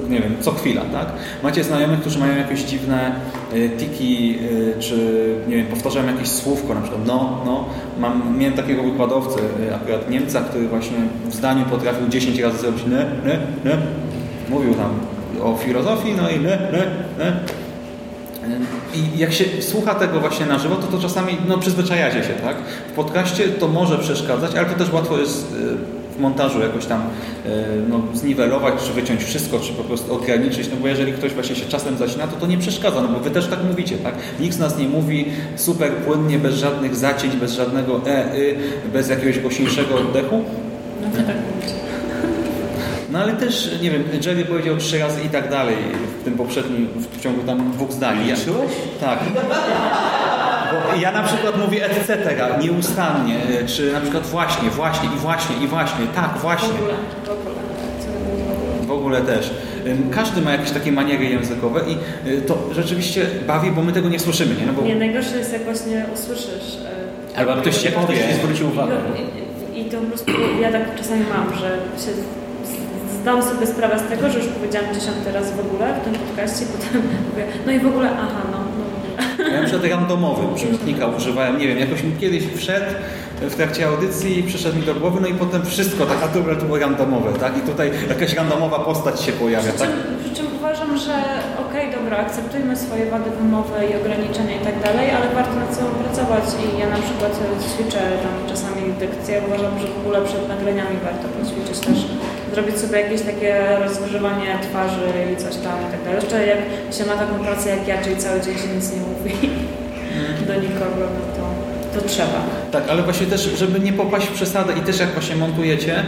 [0.08, 1.06] nie wiem, co chwila, tak?
[1.42, 3.41] Macie znajomych, którzy mają jakieś dziwne y,
[3.78, 4.96] tiki, y, czy
[5.48, 7.64] nie wiem, powtarzają jakieś słówko, na przykład no, no.
[7.98, 10.96] Mam, miałem takiego wykładowcę, y, akurat Niemca, który właśnie
[11.28, 13.76] w zdaniu potrafił 10 razy zrobić ne, ne, ne.
[14.50, 14.90] Mówił tam
[15.42, 16.86] o filozofii, no i ne, ne,
[17.18, 17.32] ne.
[18.94, 22.56] I jak się słucha tego właśnie na żywo, to to czasami no, przyzwyczajacie się, tak?
[22.92, 25.54] W podcaście to może przeszkadzać, ale to też łatwo jest
[26.16, 27.08] w montażu jakoś tam e,
[27.88, 31.64] no, zniwelować, czy wyciąć wszystko, czy po prostu ograniczyć, no bo jeżeli ktoś właśnie się
[31.64, 34.14] czasem zacina, to to nie przeszkadza, no bo wy też tak mówicie, tak?
[34.40, 38.56] Nikt z nas nie mówi super płynnie, bez żadnych zacięć, bez żadnego e, y,
[38.92, 40.44] bez jakiegoś głośniejszego oddechu.
[41.02, 41.74] No wy tak mówicie.
[43.12, 45.76] No ale też, nie wiem, Jerry powiedział trzy razy i tak dalej
[46.20, 48.18] w tym poprzednim, w ciągu tam dwóch zdań.
[48.18, 48.70] Liczyłeś?
[49.00, 49.18] Tak.
[50.72, 52.18] Bo ja na przykład mówię etc.
[52.62, 56.68] nieustannie, czy na przykład właśnie, właśnie i właśnie i właśnie, tak, właśnie.
[56.68, 56.94] W ogóle,
[57.26, 57.54] w ogóle.
[58.86, 59.50] W ogóle też.
[60.10, 64.18] Każdy ma jakieś takie maniery językowe i y, to rzeczywiście bawi, bo my tego nie
[64.20, 64.66] słyszymy, nie?
[64.66, 64.82] No bo...
[64.82, 66.78] Nie, najgorsze jest jak właśnie usłyszysz...
[67.34, 68.14] e, Albo ktoś ci powie.
[68.16, 68.94] Ktoś ci zwrócił uwagę.
[69.74, 70.32] I, I to po prostu
[70.62, 71.68] ja tak czasami mam, że
[72.04, 72.12] się
[73.22, 76.66] zdam sobie sprawę z tego, że już powiedziałam dziesiąty raz w ogóle w tym podcaście,
[76.72, 78.58] potem mówię, no i w ogóle, aha, no
[79.52, 82.86] Ja na przykład randomowy przymiotnika używałem, nie wiem, jakoś mi kiedyś wszedł
[83.40, 86.64] w trakcie audycji przyszedł mi do głowy, no i potem wszystko, tak, a dobra, to
[86.64, 87.52] było randomowe, tak?
[87.58, 89.88] I tutaj jakaś randomowa postać się pojawia, Przy tak?
[89.88, 91.14] czym, przy czym uważam, że
[91.68, 95.88] okej, dobra, akceptujmy swoje wady wymowy i ograniczenia i tak dalej, ale warto nad sobą
[96.04, 97.32] pracować i ja na przykład
[97.66, 99.42] ćwiczę tam czasami dykcję.
[99.46, 101.98] Uważam, że w ogóle przed nagraniami warto poćwiczyć też.
[102.54, 105.00] Zrobić sobie jakieś takie rozgrzewanie twarzy
[105.32, 106.20] i coś tam i tak dalej.
[106.22, 106.58] Jeszcze jak
[106.94, 109.50] się ma taką pracę jak ja, czyli cały dzień się nic nie mówi
[110.46, 112.42] do nikogo, no to, to trzeba.
[112.72, 116.02] Tak, ale właśnie też, żeby nie popaść w przesadę i też jak właśnie montujecie,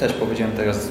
[0.00, 0.88] też powiedziałem teraz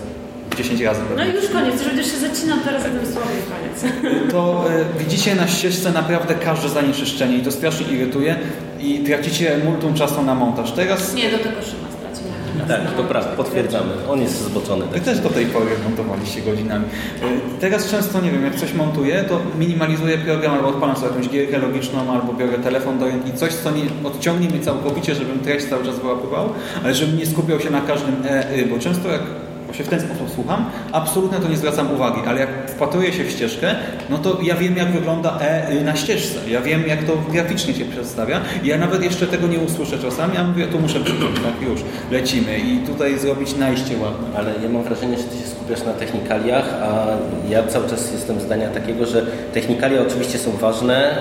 [0.57, 3.93] 10 razy No pewnie, i już koniec, że będziesz się zacinał teraz jednym słowem koniec.
[4.31, 8.35] to e, widzicie na ścieżce naprawdę każde zanieczyszczenie i to strasznie irytuje
[8.79, 10.71] i tracicie multum czasu na montaż.
[10.71, 11.92] Teraz Nie, do tego Szyma straci.
[12.67, 13.91] Tak, to prawda, potwierdzamy.
[14.09, 14.85] On jest zboczony.
[14.85, 15.03] Wy Tak.
[15.03, 16.85] też do tej pory montowaliście godzinami.
[16.85, 21.29] Y, Teraz często, nie wiem, jak coś montuję, to minimalizuję program albo odpalam sobie jakąś
[21.29, 25.65] gierkę logiczną, albo biorę telefon do ręki, coś, co nie odciągnie mnie całkowicie, żebym treść
[25.65, 26.49] cały czas wyłapywał,
[26.83, 29.21] ale żebym nie skupiał się na każdym e, y, bo często jak
[29.73, 33.31] się w ten sposób słucham, absolutnie to nie zwracam uwagi, ale jak wpatruję się w
[33.31, 33.75] ścieżkę,
[34.09, 36.39] no to ja wiem, jak wygląda E y, na ścieżce.
[36.49, 38.41] Ja wiem, jak to graficznie się przedstawia.
[38.63, 41.81] Ja nawet jeszcze tego nie usłyszę czasami, a mówię, tu muszę przyjąć, tak, już,
[42.11, 44.27] lecimy i tutaj zrobić najście ładne.
[44.37, 47.05] Ale ja mam wrażenie, że ty się skupiasz na technikaliach, a
[47.49, 51.17] ja cały czas jestem zdania takiego, że technikalia oczywiście są ważne.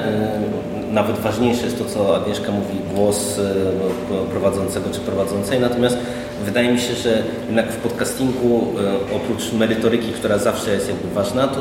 [0.86, 5.60] yy, Nawet ważniejsze jest to, co Agnieszka mówi, głos yy, prowadzącego czy prowadzącej.
[5.60, 5.96] Natomiast
[6.44, 8.74] wydaje mi się, że jednak w podcastingu
[9.10, 11.60] yy, oprócz merytoryki, która zawsze jest jakby ważna, to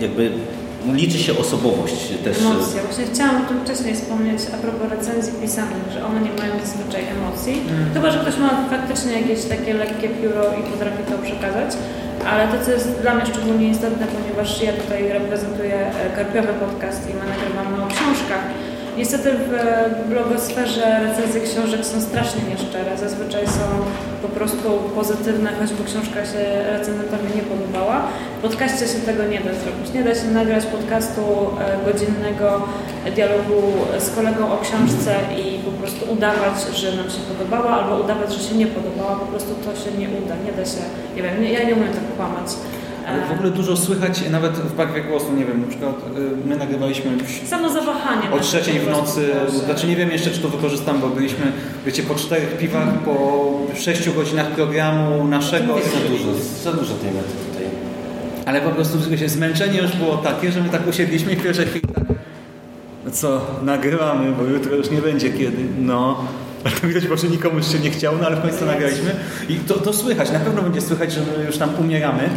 [0.00, 0.30] jakby
[0.94, 2.40] liczy się osobowość też.
[2.40, 2.80] Emocje.
[2.82, 7.02] Właśnie chciałam o tym wcześniej wspomnieć a propos recenzji pisanych, że one nie mają zazwyczaj
[7.16, 7.54] emocji.
[7.94, 11.70] Chyba, że ktoś ma faktycznie jakieś takie lekkie pióro i potrafi to przekazać.
[12.30, 17.10] Ale to, co jest dla mnie szczególnie istotne, ponieważ ja tutaj reprezentuję e, Karpiowy Podcast
[17.10, 18.44] i my nagrywamy o książkach.
[18.96, 22.98] Niestety w blogosferze recenzje książek są strasznie nieszczere.
[22.98, 23.66] Zazwyczaj są
[24.22, 28.02] po prostu pozytywne, choćby książka się recenzentowi nie podobała.
[28.38, 29.92] W podcaście się tego nie da zrobić.
[29.94, 32.68] Nie da się nagrać podcastu e, godzinnego
[33.14, 33.62] dialogu
[33.98, 38.48] z kolegą o książce i po prostu udawać, że nam się podobała, albo udawać, że
[38.48, 39.16] się nie podobała.
[39.16, 40.34] Po prostu to się nie uda.
[40.46, 40.82] Nie da się,
[41.16, 42.48] nie wiem, ja nie umiem tak kłamać.
[43.28, 45.94] W ogóle dużo słychać nawet w barwie głosu, nie wiem, na przykład
[46.44, 48.30] y, my nagrywaliśmy w- Samo zawahanie.
[48.32, 49.30] o trzeciej w nocy,
[49.64, 51.52] znaczy nie wiem jeszcze czy to wykorzystam, bo byliśmy,
[51.86, 55.74] wiecie, po czterech piwach, po sześciu godzinach programu naszego.
[55.74, 56.24] Za dużo,
[56.64, 57.66] za dużo tej mety tutaj.
[58.46, 61.66] Ale po prostu wiecie, zmęczenie już było takie, że my tak usiedliśmy i w pierwszej
[61.66, 62.04] chwili tak,
[63.04, 66.24] "No co, nagrywamy, bo jutro już nie będzie kiedy, no.
[66.64, 68.66] Ale to widać, bo że nikomu już się nie chciało, no ale w końcu to
[68.66, 69.14] nagraliśmy.
[69.48, 72.28] I to, to słychać, na pewno będzie słychać, że my już tam umieramy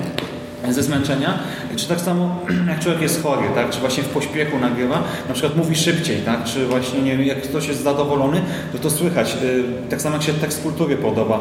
[0.70, 1.40] ze zmęczenia.
[1.76, 2.36] Czy tak samo
[2.70, 3.70] jak człowiek jest chory, tak?
[3.70, 6.44] czy właśnie w pośpiechu nagrywa, na przykład mówi szybciej, tak?
[6.44, 8.42] czy właśnie nie wiem, jak ktoś jest zadowolony,
[8.72, 9.38] to to słychać.
[9.44, 11.40] Y, Tak samo jak się tekst kultury podoba.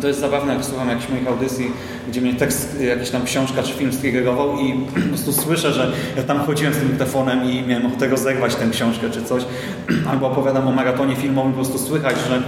[0.00, 1.70] To jest zabawne, jak słucham jakichś moich audycji,
[2.08, 4.72] gdzie mnie tekst, jakaś tam książka czy film striggerował i
[5.02, 8.68] po prostu słyszę, że ja tam chodziłem z tym telefonem i miałem ochotę rozerwać tę
[8.70, 9.42] książkę czy coś.
[10.10, 12.42] Albo opowiadam o maratonie filmowym, po prostu słychać, że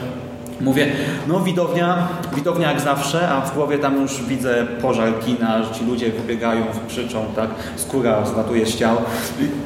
[0.61, 0.93] Mówię,
[1.29, 5.85] no widownia, widownia jak zawsze, a w głowie tam już widzę pożar kina, że ci
[5.85, 8.97] ludzie wybiegają, krzyczą, tak, skóra zlatuje z ciał.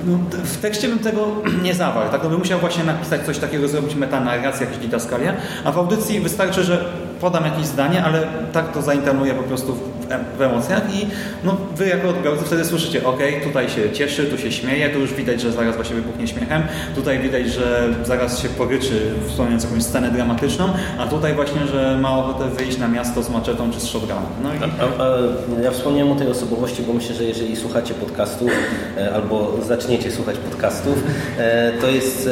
[0.07, 1.27] No, w tekście bym tego
[1.65, 5.73] nie zawarł, tak, no bym musiał właśnie napisać coś takiego, zrobić metanarrację, jakieś didaskalia, a
[5.73, 6.85] w audycji wystarczy, że
[7.21, 9.77] podam jakieś zdanie, ale tak to zainternuję po prostu
[10.39, 11.07] w emocjach i
[11.45, 15.15] no, wy jako odbiorcy wtedy słyszycie, ok, tutaj się cieszy, tu się śmieje, tu już
[15.15, 16.63] widać, że zaraz właśnie wybuchnie śmiechem,
[16.95, 22.19] tutaj widać, że zaraz się poryczy, wspomniając jakąś scenę dramatyczną, a tutaj właśnie, że ma
[22.19, 24.05] ochotę wyjść na miasto z maczetą czy z shotgunem.
[24.43, 28.51] No i ja wspomniałem o tej osobowości, bo myślę, że jeżeli słuchacie podcastów
[28.97, 30.99] e, albo zaczniecie słuchać podcastów,
[31.39, 32.29] e, to jest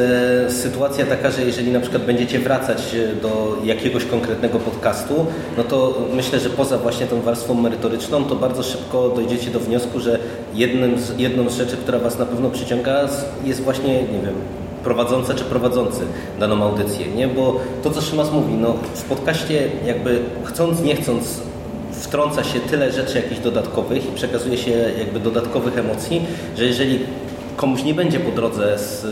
[0.46, 6.08] e, sytuacja taka, że jeżeli na przykład będziecie wracać do jakiegoś konkretnego podcastu, no to
[6.14, 10.18] myślę, że poza właśnie tą warstwą merytoryczną, to bardzo szybko dojdziecie do wniosku, że
[10.55, 13.09] jednym z, jedną z rzeczy, która Was na pewno przyciąga,
[13.44, 14.35] jest właśnie, nie wiem,
[14.85, 16.01] prowadząca czy prowadzący
[16.40, 17.29] daną audycję, nie?
[17.29, 21.40] Bo to, co Szymas mówi, no w podcaście jakby chcąc, nie chcąc
[21.92, 26.22] wtrąca się tyle rzeczy jakichś dodatkowych i przekazuje się jakby dodatkowych emocji,
[26.57, 26.98] że jeżeli
[27.62, 29.09] komuś nie będzie po drodze z y,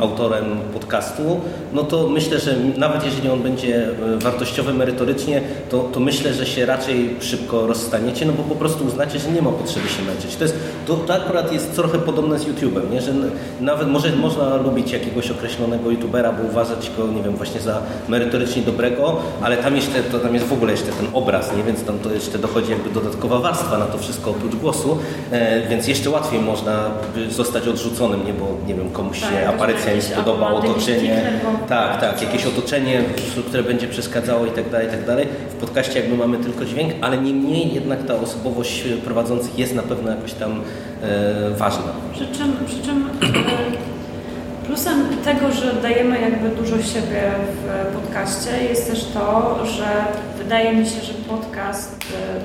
[0.00, 1.40] autorem podcastu,
[1.72, 6.46] no to myślę, że nawet jeżeli on będzie y, wartościowy merytorycznie, to, to myślę, że
[6.46, 10.36] się raczej szybko rozstaniecie, no bo po prostu uznacie, że nie ma potrzeby się męczyć.
[10.36, 13.00] To, jest, to, to akurat jest trochę podobne z YouTube'em, nie?
[13.00, 13.12] że
[13.60, 18.62] nawet może można lubić jakiegoś określonego YouTubera, bo uważać go, nie wiem, właśnie za merytorycznie
[18.62, 21.62] dobrego, ale tam jeszcze, to tam jest w ogóle jeszcze ten obraz, nie?
[21.62, 24.98] więc tam to jeszcze dochodzi jakby dodatkowa warstwa na to wszystko oprócz głosu,
[25.30, 27.83] e, więc jeszcze łatwiej można by zostać odrzuconym,
[28.26, 28.32] nie?
[28.32, 31.32] bo nie wiem, komuś Tak, się aparycja nie spodoba, otoczenie,
[31.68, 33.02] tak, tak, jakieś otoczenie,
[33.48, 35.28] które będzie przeszkadzało i tak dalej, i tak dalej.
[35.50, 40.10] W podcaście jakby mamy tylko dźwięk, ale niemniej jednak ta osobowość prowadzących jest na pewno
[40.10, 40.60] jakoś tam
[41.02, 41.92] e, ważna.
[42.12, 48.90] Przy czym, przy czym e, plusem tego, że dajemy jakby dużo siebie w podcaście jest
[48.90, 49.84] też to, że
[50.44, 51.96] wydaje mi się, że podcast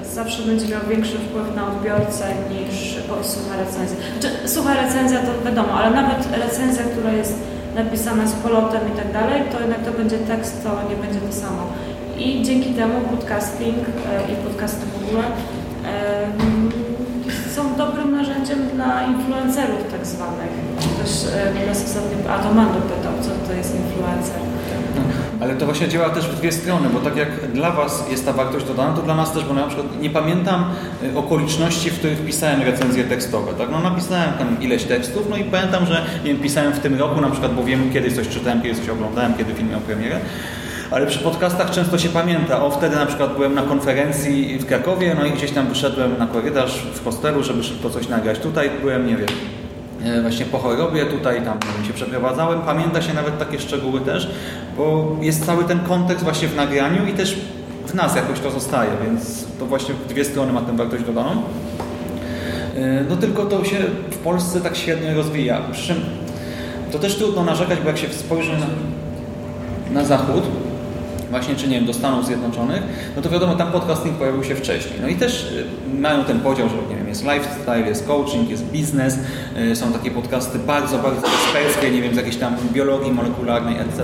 [0.02, 2.96] e, zawsze będzie miał większy wpływ na odbiorcę niż
[3.34, 3.98] sucha recenzja.
[4.14, 7.34] Znaczy, sucha recenzja to wiadomo, ale nawet recenzja, która jest
[7.76, 11.34] napisana z polotem i tak dalej, to jednak to będzie tekst, to nie będzie to
[11.34, 11.64] samo.
[12.18, 16.72] I dzięki temu podcasting e, i podcasty w ogóle em,
[17.56, 20.52] są dobrym narzędziem dla influencerów tak zwanych.
[20.78, 21.12] Ktoś
[21.64, 24.40] e, nas ostatnio, a to Mando pytał, co to jest influencer.
[25.42, 28.34] Ale to właśnie działa też w dwie strony, bo tak jak dla Was jest ta
[28.34, 30.66] wartość dodana, to dla nas też, bo na przykład nie pamiętam
[31.04, 33.54] y, okoliczności, w których pisałem recenzje tekstowe.
[33.54, 33.70] Tak?
[33.72, 37.22] No napisałem tam ileś tekstów, no i pamiętam, że nie wiem, pisałem w tym roku
[37.22, 40.20] na przykład, bo wiem kiedy coś czytałem, kiedy coś oglądałem, kiedy film miał premierę.
[40.92, 45.16] Ale przy podcastach często się pamięta, o wtedy na przykład byłem na konferencji w Krakowie,
[45.20, 48.40] no i gdzieś tam wyszedłem na korytarz w hostelu, żeby szybko coś nagrać.
[48.40, 49.28] Tutaj byłem, nie wiem,
[50.22, 51.58] właśnie po chorobie, tutaj tam
[51.88, 52.62] się przeprowadzałem.
[52.62, 54.30] Pamięta się nawet takie szczegóły też,
[54.78, 57.38] bo jest cały ten kontekst właśnie w nagraniu i też
[57.88, 61.30] w nas jakoś to zostaje, więc to właśnie dwie strony ma tę wartość dodaną.
[62.76, 63.78] E, No tylko to się
[64.12, 65.62] w Polsce tak średnio rozwija.
[65.72, 65.98] Przy czym
[66.92, 68.66] to też trudno narzekać, bo jak się spojrzy na,
[70.02, 70.44] na zachód,
[71.30, 72.84] właśnie czy nie wiem, do Stanów Zjednoczonych,
[73.16, 74.94] no to wiadomo, tam podcasting pojawił się wcześniej.
[75.02, 78.64] No i też y, mają ten podział, że nie wiem, jest lifestyle, jest coaching, jest
[78.64, 79.20] biznes,
[79.72, 84.04] y, są takie podcasty bardzo, bardzo eksperckie, nie wiem, z jakiejś tam biologii molekularnej, etc.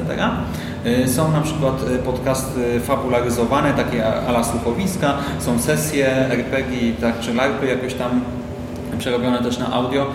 [0.85, 7.65] Y, Są na przykład podcasty fabularyzowane, takie ala słuchowiska, są sesje RPG, tak, czy larpy
[7.67, 8.21] jakoś tam
[8.97, 10.05] przerobione też na audio.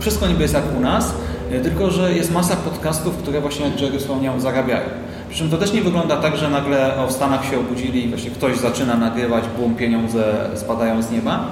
[0.00, 1.14] Wszystko niby jest jak u nas,
[1.62, 4.88] tylko że jest masa podcastów, które właśnie jak Jerry wspomniał, zarabiają.
[5.32, 8.30] Przy czym to też nie wygląda tak, że nagle w Stanach się obudzili i właśnie
[8.30, 11.46] ktoś zaczyna nagrywać, bum, pieniądze spadają z nieba.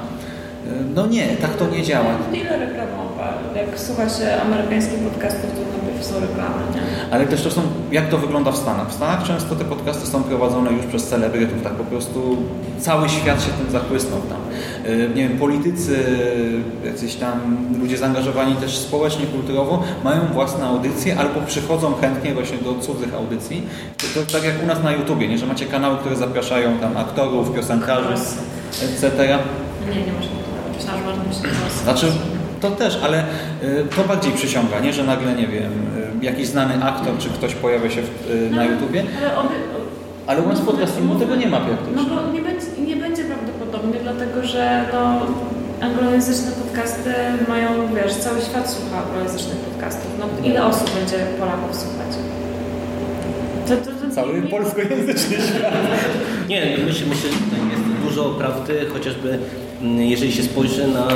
[0.66, 2.10] Y, No nie, tak to nie działa.
[2.32, 3.34] Ile reklamowa?
[3.56, 6.80] Jak słucha się amerykańskich podcastów, to najpierw są reklamy, nie?
[7.14, 8.88] Ale też to są, jak to wygląda w Stanach?
[8.88, 12.36] W Stanach często te podcasty są prowadzone już przez celebrytów, tak po prostu
[12.78, 14.38] cały świat się tym zachłysnął tam.
[14.92, 15.96] Yy, Nie wiem, politycy,
[16.84, 17.40] jacyś tam
[17.80, 23.66] ludzie zaangażowani też społecznie, kulturowo mają własne audycje albo przychodzą chętnie właśnie do cudzych audycji.
[24.14, 25.38] To, to tak jak u nas na YouTubie, nie?
[25.38, 28.12] że macie kanały, które zapraszają tam aktorów, piosenkarzy,
[28.82, 29.38] etc.
[29.90, 30.39] Nie, nie można
[30.80, 31.48] Myślałam, że można
[31.82, 32.06] Znaczy,
[32.60, 33.24] to też, ale
[33.62, 34.92] y, to bardziej przyciąga, nie?
[34.92, 35.72] Że nagle, nie wiem,
[36.22, 39.04] y, jakiś znany aktor czy ktoś pojawia się w, y, na YouTubie,
[40.26, 42.10] Ale u nas w podcastingu tego nie ma No praktycznie.
[42.16, 45.20] bo nie będzie, nie będzie prawdopodobnie, dlatego że no,
[45.86, 47.10] anglojęzyczne podcasty
[47.48, 50.06] mają, wiesz, cały świat słucha anglojęzycznych podcastów.
[50.18, 52.12] No ile osób będzie Polaków słuchać?
[53.68, 55.74] To, to, to Cały nie- polskojęzyczny świat.
[56.48, 59.38] Nie, no myślę, myślę, że tutaj jest dużo prawdy, chociażby
[59.98, 61.08] jeżeli się spojrzy na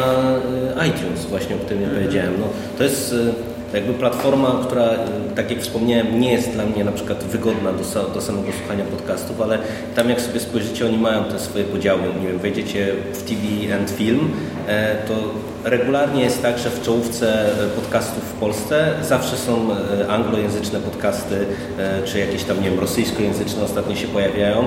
[0.84, 2.34] y, iTunes, właśnie o którym ja powiedziałem.
[2.40, 2.46] No,
[2.78, 3.14] to jest
[3.74, 4.90] y, jakby platforma, która,
[5.36, 9.40] tak jak wspomniałem, nie jest dla mnie na przykład wygodna do, do samego słuchania podcastów,
[9.40, 9.58] ale
[9.96, 12.00] tam jak sobie spojrzycie, oni mają te swoje podziały.
[12.20, 14.30] Nie wiem, wejdziecie w TV and Film,
[14.68, 15.14] e, to
[15.64, 21.46] regularnie jest tak, że w czołówce e, podcastów w Polsce zawsze są e, anglojęzyczne podcasty,
[22.04, 24.64] czy jakieś tam, nie wiem, rosyjskojęzyczne ostatnio się pojawiają.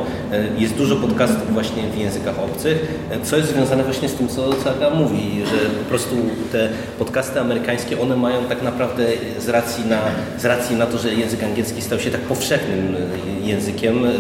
[0.57, 4.89] Jest dużo podcastów właśnie w językach obcych, co jest związane właśnie z tym, co Saga
[4.89, 6.15] mówi, że po prostu
[6.51, 8.96] te podcasty amerykańskie, one mają tak naprawdę
[9.39, 10.01] z racji na,
[10.37, 14.11] z racji na to, że język angielski stał się tak powszechnym e, językiem, e,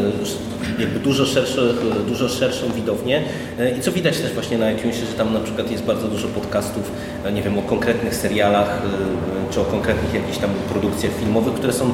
[0.79, 1.61] jakby dużo, szersze,
[2.07, 3.23] dużo szerszą widownię.
[3.59, 6.27] E, i co widać też właśnie na iTunesie, że tam na przykład jest bardzo dużo
[6.27, 6.91] podcastów,
[7.25, 8.81] e, nie wiem, o konkretnych serialach,
[9.49, 11.91] e, czy o konkretnych jakichś tam produkcjach filmowych, które są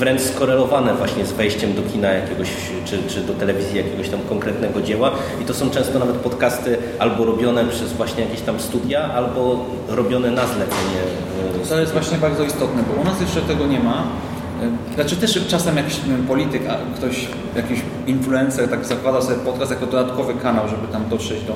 [0.00, 2.48] wręcz skorelowane właśnie z wejściem do kina jakiegoś,
[2.84, 5.10] czy, czy do telewizji jakiegoś tam konkretnego dzieła
[5.42, 10.30] i to są często nawet podcasty albo robione przez właśnie jakieś tam studia, albo robione
[10.30, 11.00] na zlecenie.
[11.64, 14.02] e, To jest właśnie bardzo istotne, bo u nas jeszcze tego nie ma.
[14.94, 16.62] Znaczy też czasem jakiś wiem, polityk,
[16.96, 21.52] ktoś, jakiś influencer tak zakłada sobie podcast jako dodatkowy kanał, żeby tam dotrzeć do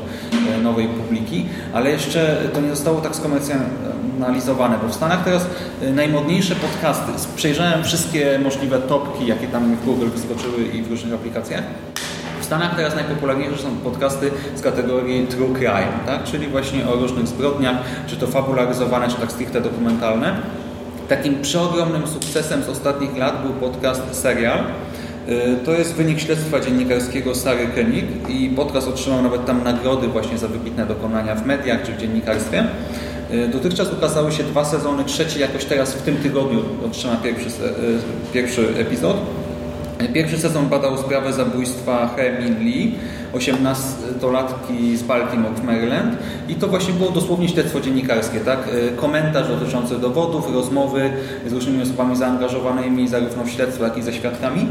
[0.55, 3.75] e, nowej publiki, ale jeszcze to nie zostało tak skomercjalizowane,
[4.83, 5.47] bo w Stanach teraz
[5.83, 11.15] e, najmodniejsze podcasty, przejrzałem wszystkie możliwe topki, jakie tam w Google wyskoczyły i w różnych
[11.15, 11.63] aplikacjach,
[12.41, 16.25] w Stanach teraz najpopularniejsze są podcasty z kategorii true crime, tak?
[16.25, 20.37] czyli właśnie o różnych zbrodniach, czy to fabularyzowane, czy tak stricte dokumentalne.
[21.09, 24.59] Takim przeogromnym sukcesem z ostatnich lat był podcast Serial.
[25.29, 30.39] Y, To jest wynik śledztwa dziennikarskiego Sary Koenig i podcast otrzymał nawet tam nagrody właśnie
[30.39, 32.65] za wybitne dokonania w mediach czy w dziennikarstwie.
[33.31, 38.33] Y, Dotychczas ukazały się dwa sezony, trzeci jakoś teraz w tym tygodniu otrzyma pierwszy, y,
[38.33, 39.17] pierwszy epizod.
[40.13, 42.95] Pierwszy sezon badał sprawę zabójstwa Hermin Lee,
[43.35, 46.17] 18-latki z Baltimore w Maryland
[46.49, 48.69] i to właśnie było dosłownie śledztwo dziennikarskie, tak?
[48.97, 51.11] Komentarz dotyczący dowodów, rozmowy
[51.47, 54.67] z różnymi osobami zaangażowanymi zarówno w śledztwo, jak i ze świadkami.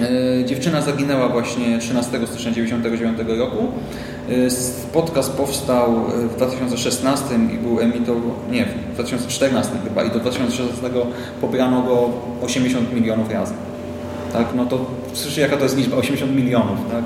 [0.00, 3.56] Y, Dziewczyna zaginęła właśnie 13 stycznia 1999 roku.
[4.46, 10.18] S- Podcast powstał y, w 2016 i był emitowany, nie, w 2014 chyba i do
[10.20, 10.90] 2016
[11.40, 12.10] pobrano go
[12.42, 13.54] 80 milionów razy.
[14.32, 17.04] Tak, no to słyszycie jaka to jest liczba, 80 milionów, tak?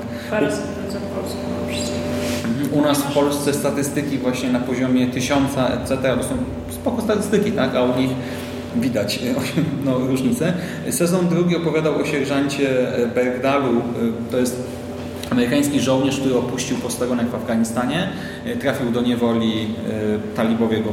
[1.43, 1.89] No, przecież.
[2.71, 5.95] U nas w Polsce statystyki właśnie na poziomie tysiąca, etc.
[6.17, 6.29] To są
[6.71, 7.75] spoko statystyki, tak?
[7.75, 8.09] A u nich
[8.75, 9.19] widać
[9.85, 10.53] no, różnicę.
[10.89, 12.69] Sezon drugi opowiadał o sierżancie
[13.15, 13.81] Bergdalu,
[14.31, 14.63] to jest
[15.29, 18.09] amerykański żołnierz, który opuścił posterunek w Afganistanie,
[18.61, 19.67] trafił do niewoli,
[20.35, 20.89] talibowie go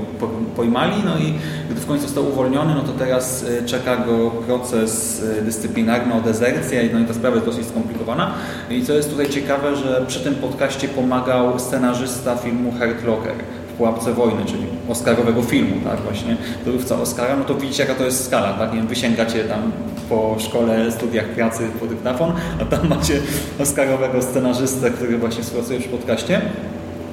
[0.56, 1.34] pojmali, no i
[1.70, 6.98] gdy w końcu został uwolniony, no to teraz czeka go proces dyscyplinarny o dezercję, no
[7.00, 8.34] i ta sprawa jest dosyć skomplikowana.
[8.70, 13.34] I co jest tutaj ciekawe, że przy tym podcaście pomagał scenarzysta filmu Hurt Locker,
[13.78, 18.24] pułapce wojny, czyli Oscarowego filmu, tak, właśnie, zdobywca Oscara, no to widzicie jaka to jest
[18.26, 19.72] skala, tak, nie wiem, wysięgacie tam
[20.08, 23.20] po szkole, studiach pracy po dyktafon, a tam macie
[23.58, 26.40] Oscarowego scenarzystę, który właśnie współpracuje przy podcaście.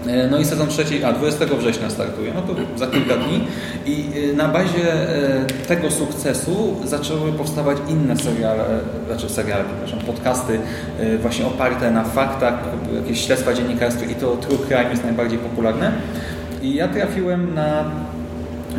[0.07, 3.47] E, no i sezon trzeci, a 20 września startuje, no to za kilka dni.
[3.85, 8.63] I e, na bazie e, tego sukcesu zaczęły powstawać inne seriale,
[9.07, 10.59] znaczy seriale, przepraszam, podcasty
[11.21, 12.53] właśnie oparte na faktach,
[12.95, 15.91] jakieś śledztwa dziennikarskie i to True Crime jest najbardziej popularne.
[16.63, 17.91] I ja trafiłem na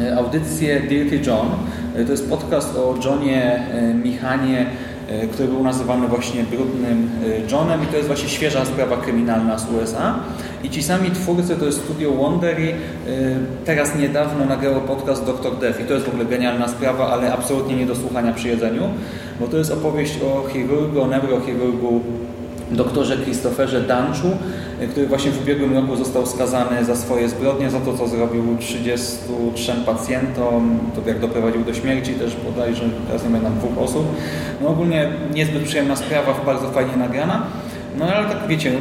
[0.01, 1.49] e, audycję Dirty John.
[1.97, 4.67] E, to jest podcast o Johnie e, Michanie,
[5.33, 7.11] który był nazywany właśnie brudnym
[7.53, 10.15] Johnem i to jest właśnie świeża sprawa kryminalna z USA.
[10.63, 12.75] I ci sami twórcy, to jest studio Wondery,
[13.65, 15.59] teraz niedawno nagrało podcast Dr.
[15.59, 18.83] Death i to jest w ogóle genialna sprawa, ale absolutnie nie do słuchania przy jedzeniu,
[19.41, 22.01] bo to jest opowieść o chirurgu, o neurochirurgu
[22.71, 24.31] doktorze Christopherze Danczu,
[24.91, 29.73] który właśnie w ubiegłym roku został skazany za swoje zbrodnie, za to, co zrobił 33
[29.87, 34.07] pacjentom, to jak doprowadził do śmierci też bodajże, teraz nie pamiętam, dwóch osób.
[34.61, 37.47] No ogólnie niezbyt przyjemna sprawa, bardzo fajnie nagrana.
[37.99, 38.73] No ale tak wiecie,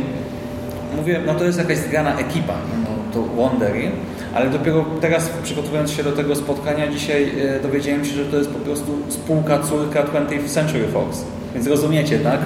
[0.95, 2.53] mówię, no to jest jakaś zgrana ekipa,
[2.84, 3.91] no to Wondery,
[4.34, 8.49] ale dopiero teraz przygotowując się do tego spotkania dzisiaj e, dowiedziałem się, że to jest
[8.49, 11.25] po prostu spółka córka 20th Century Fox.
[11.53, 12.39] Więc rozumiecie, tak?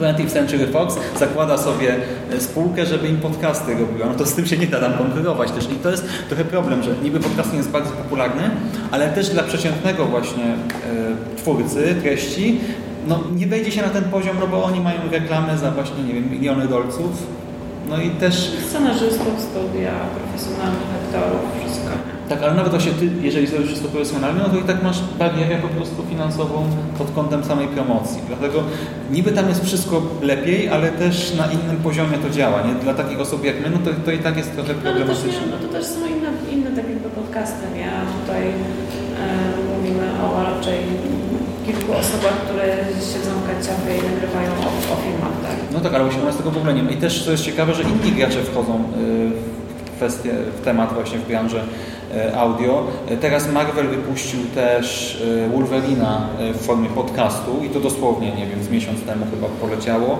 [0.00, 1.96] 20th Century Fox zakłada sobie
[2.32, 4.06] e, spółkę, żeby im podcasty robiła.
[4.06, 5.64] No to z tym się nie da nam konkurować też.
[5.64, 8.50] I to jest trochę problem, że niby podcasting jest bardzo popularny,
[8.90, 10.56] ale też dla przeciętnego właśnie e,
[11.36, 12.60] twórcy treści
[13.08, 16.14] no, nie wejdzie się na ten poziom, no bo oni mają reklamy za właśnie, nie
[16.14, 17.26] wiem, miliony dolców.
[17.88, 18.52] No i też...
[18.68, 22.17] Scenarzystów, studia, profesjonalnych aktorów, wszystko.
[22.28, 25.56] Tak, ale nawet właśnie ty, jeżeli zrobisz wszystko profesjonalnie, no to i tak masz barierę
[25.56, 26.66] po prostu finansową
[26.98, 28.20] pod kątem samej promocji.
[28.28, 28.62] Dlatego
[29.10, 32.62] niby tam jest wszystko lepiej, ale też na innym poziomie to działa.
[32.62, 32.74] Nie?
[32.74, 35.46] Dla takich osób jak my, no to, to i tak jest trochę problematyczne.
[35.50, 37.90] No, no to też są inne, inne tak jakby podcasty, nie?
[37.92, 38.54] A tutaj e,
[39.78, 40.78] mówimy o raczej
[41.66, 42.64] kilku osobach, które
[43.12, 45.56] siedzą w kanciapie i nagrywają o, o filmach, tak?
[45.72, 46.90] No tak, ale u nas tego ma.
[46.90, 49.47] I też co jest ciekawe, że inni gracze wchodzą y, w
[49.98, 50.30] kwestię,
[50.60, 51.60] w temat właśnie w branży
[52.14, 52.86] E, audio.
[53.08, 58.62] E, teraz Marvel wypuścił też e, Wolverina w formie podcastu i to dosłownie, nie wiem,
[58.62, 60.18] z miesiąc temu chyba poleciało.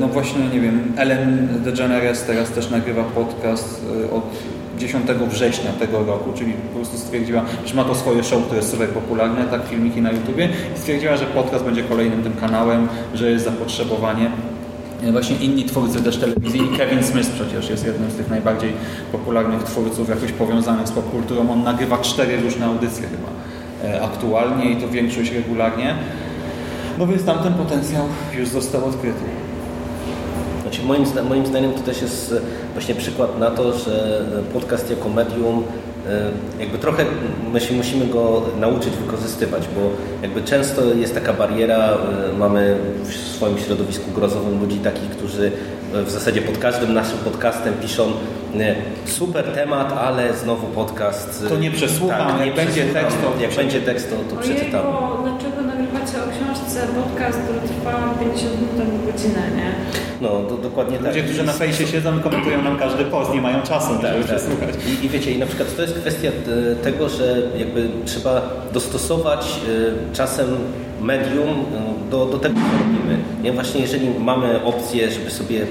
[0.00, 4.22] No właśnie, nie wiem, Ellen DeGeneres teraz też nagrywa podcast od
[4.78, 8.70] 10 września tego roku, czyli po prostu stwierdziła, że ma to swoje show, które jest
[8.70, 13.30] super popularne, tak, filmiki na YouTubie i stwierdziła, że podcast będzie kolejnym tym kanałem, że
[13.30, 14.30] jest zapotrzebowanie
[15.02, 18.72] Właśnie inni twórcy też telewizyjni, Kevin Smith przecież jest jednym z tych najbardziej
[19.12, 21.50] popularnych twórców jakoś powiązanych z popkulturą.
[21.50, 23.28] On nagrywa cztery różne audycje chyba
[23.94, 25.94] e, aktualnie i to większość regularnie.
[26.98, 28.04] No więc tamten potencjał
[28.38, 29.24] już został odkryty.
[30.62, 32.40] Znaczy moim, moim zdaniem to też jest e,
[32.72, 35.89] właśnie przykład na to, że podcast jako medium E,
[36.60, 37.04] jakby trochę
[37.52, 39.80] my się musimy go nauczyć wykorzystywać, bo
[40.22, 45.52] jakby często jest taka bariera, e, mamy w swoim środowisku grozowym ludzi takich, którzy
[45.92, 48.12] w zasadzie pod każdym naszym podcastem piszą
[48.60, 48.74] e,
[49.04, 51.44] super temat, ale znowu podcast.
[51.48, 54.82] To nie przesłucham, tak, nie będzie tekst, to jak będzie tekst, to, to przeczytam.
[55.22, 55.79] Dlaczego nagrywacie o książce
[56.86, 59.72] podcast, który trwa 50 minut albo godzinę, nie?
[60.20, 61.06] No, to dokładnie tak.
[61.06, 64.26] Ludzie, którzy na fejsie siedzą komentują nam każdy post, nie mają czasu, tak, żeby tak.
[64.26, 64.74] przesłuchać.
[64.86, 69.46] I, I wiecie, i na przykład to jest kwestia e, tego, że jakby trzeba dostosować
[69.46, 70.46] e, czasem
[71.00, 73.18] medium e, do, do tego, robimy.
[73.42, 73.52] Nie?
[73.52, 75.66] Właśnie jeżeli mamy opcję, żeby sobie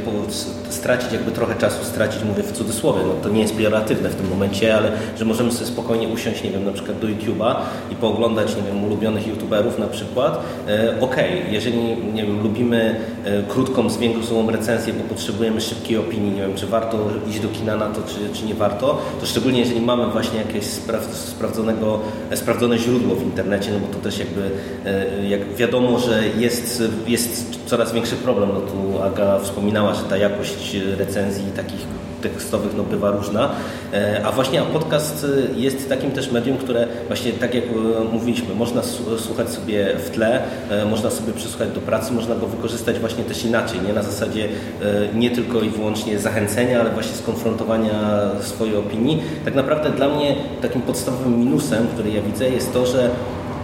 [0.70, 4.30] stracić jakby trochę czasu, stracić, mówię w cudzysłowie, no to nie jest pejoratywne w tym
[4.30, 7.56] momencie, ale że możemy sobie spokojnie usiąść, nie wiem, na przykład do YouTube'a
[7.92, 10.40] i pooglądać, nie wiem, ulubionych YouTuberów na przykład.
[10.68, 11.52] E, Okej, okay.
[11.52, 11.78] jeżeli,
[12.14, 16.98] nie wiem, lubimy e, krótką, zwiększą recenzję, bo potrzebujemy szybkiej opinii, nie wiem, czy warto
[17.30, 20.64] iść do kina na to, czy, czy nie warto, to szczególnie jeżeli mamy właśnie jakieś
[21.14, 22.00] sprawdzonego,
[22.36, 24.42] sprawdzone źródło w internecie, no bo to też jakby
[24.86, 28.50] e, jak wiadomo, że jest, jest coraz większy problem.
[28.54, 31.86] No tu Aga wspominała, że ta jakość recenzji takich
[32.22, 33.50] tekstowych no, bywa różna.
[33.94, 38.56] E, A właśnie a podcast jest takim też medium, które właśnie tak jak e, mówiliśmy,
[38.56, 38.82] można
[39.18, 43.46] słuchać sobie w tle, e, można sobie przysłuchać do pracy, można go wykorzystać właśnie też
[43.46, 44.50] inaczej, nie na zasadzie
[45.14, 47.92] nie tylko i wyłącznie zachęcenia, ale właśnie skonfrontowania
[48.42, 49.22] swojej opinii.
[49.46, 53.10] Tak naprawdę dla mnie takim podstawowym minusem, który ja widzę jest to, że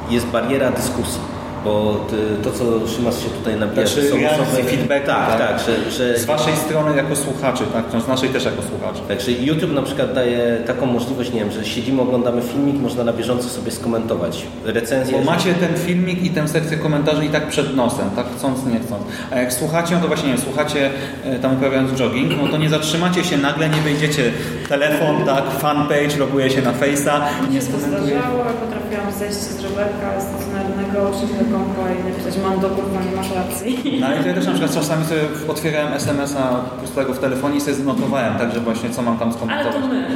[0.09, 1.34] jest bariera dyskusji.
[1.65, 4.63] Bo ty, to, co Szymas się tutaj nabija, Znaczy są osoby...
[4.63, 5.39] feedbacku, tak, tak?
[5.39, 7.83] tak, że, że Z waszej strony jako słuchaczy, tak?
[7.93, 8.99] No, Z naszej też jako słuchaczy.
[9.07, 13.13] Także YouTube na przykład daje taką możliwość, nie wiem, że siedzimy, oglądamy filmik, można na
[13.13, 15.17] bieżąco sobie skomentować recenzję.
[15.17, 18.79] Bo macie ten filmik i tę sekcję komentarzy i tak przed nosem, tak chcąc, nie
[18.79, 19.03] chcąc.
[19.31, 20.89] A jak słuchacie, no to właśnie nie wiem, słuchacie
[21.23, 24.31] e, tam uprawiając jogging, no to nie zatrzymacie się, nagle nie wejdziecie
[24.69, 29.35] telefon, tak, fanpage, loguje się na Face'a i nie Mnie to zdarzało, ja potrafiłam zejść
[29.37, 33.97] z rowerka stacjonarnego, usiąść kąpa i napisać mam do kurwa, nie masz racji.
[34.01, 36.43] No ale to ja też na przykład czasami sobie otwierałem SMS-a
[36.81, 39.73] pustego w telefonie i sobie zanotowałem, także właśnie co mam tam Ale skomentować.
[39.81, 40.07] to my.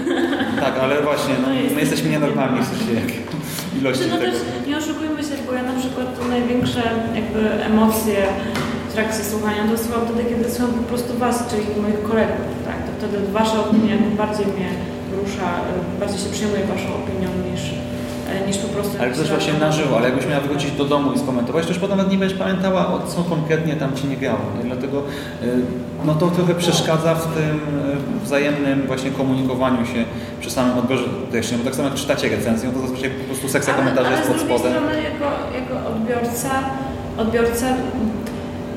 [0.65, 3.09] Tak, ale właśnie, no, No jest- my jesteśmy nienormalni w sensie jak
[3.79, 4.31] ilości Czy no tego.
[4.31, 4.35] też
[4.67, 6.81] nie oszukujmy się, bo ja na przykład największe
[7.19, 8.17] jakby emocje
[8.89, 12.45] w trakcie słuchania dosyłam wtedy, kiedy słucham po prostu Was, czyli moich kolegów.
[12.67, 12.77] Tak?
[12.85, 14.69] To wtedy Wasza opinia bardziej mnie
[15.19, 15.49] rusza,
[15.99, 17.61] bardziej się przyjmuje Waszą opinią niż,
[18.47, 18.97] niż po prostu...
[19.01, 21.79] Ale też właśnie na żywo, ale jakbyś miała wrócić do domu i skomentować, to już
[21.79, 24.39] potem nawet nie będziesz pamiętała, o co konkretnie tam Ci nie grało.
[24.57, 24.63] Nie?
[24.63, 25.03] Dlatego y,
[26.05, 30.05] no to trochę przeszkadza w tym y, wzajemnym właśnie komunikowaniu się
[30.39, 31.03] przy samym odbiorze.
[31.51, 34.29] No bo tak samo jak czytacie recenzję, to zazwyczaj po prostu sekcja komentarzy ale, jest
[34.29, 34.83] ale pod z drugiej spodem.
[34.83, 35.25] strony jako,
[35.59, 36.49] jako odbiorca,
[37.17, 37.65] odbiorca,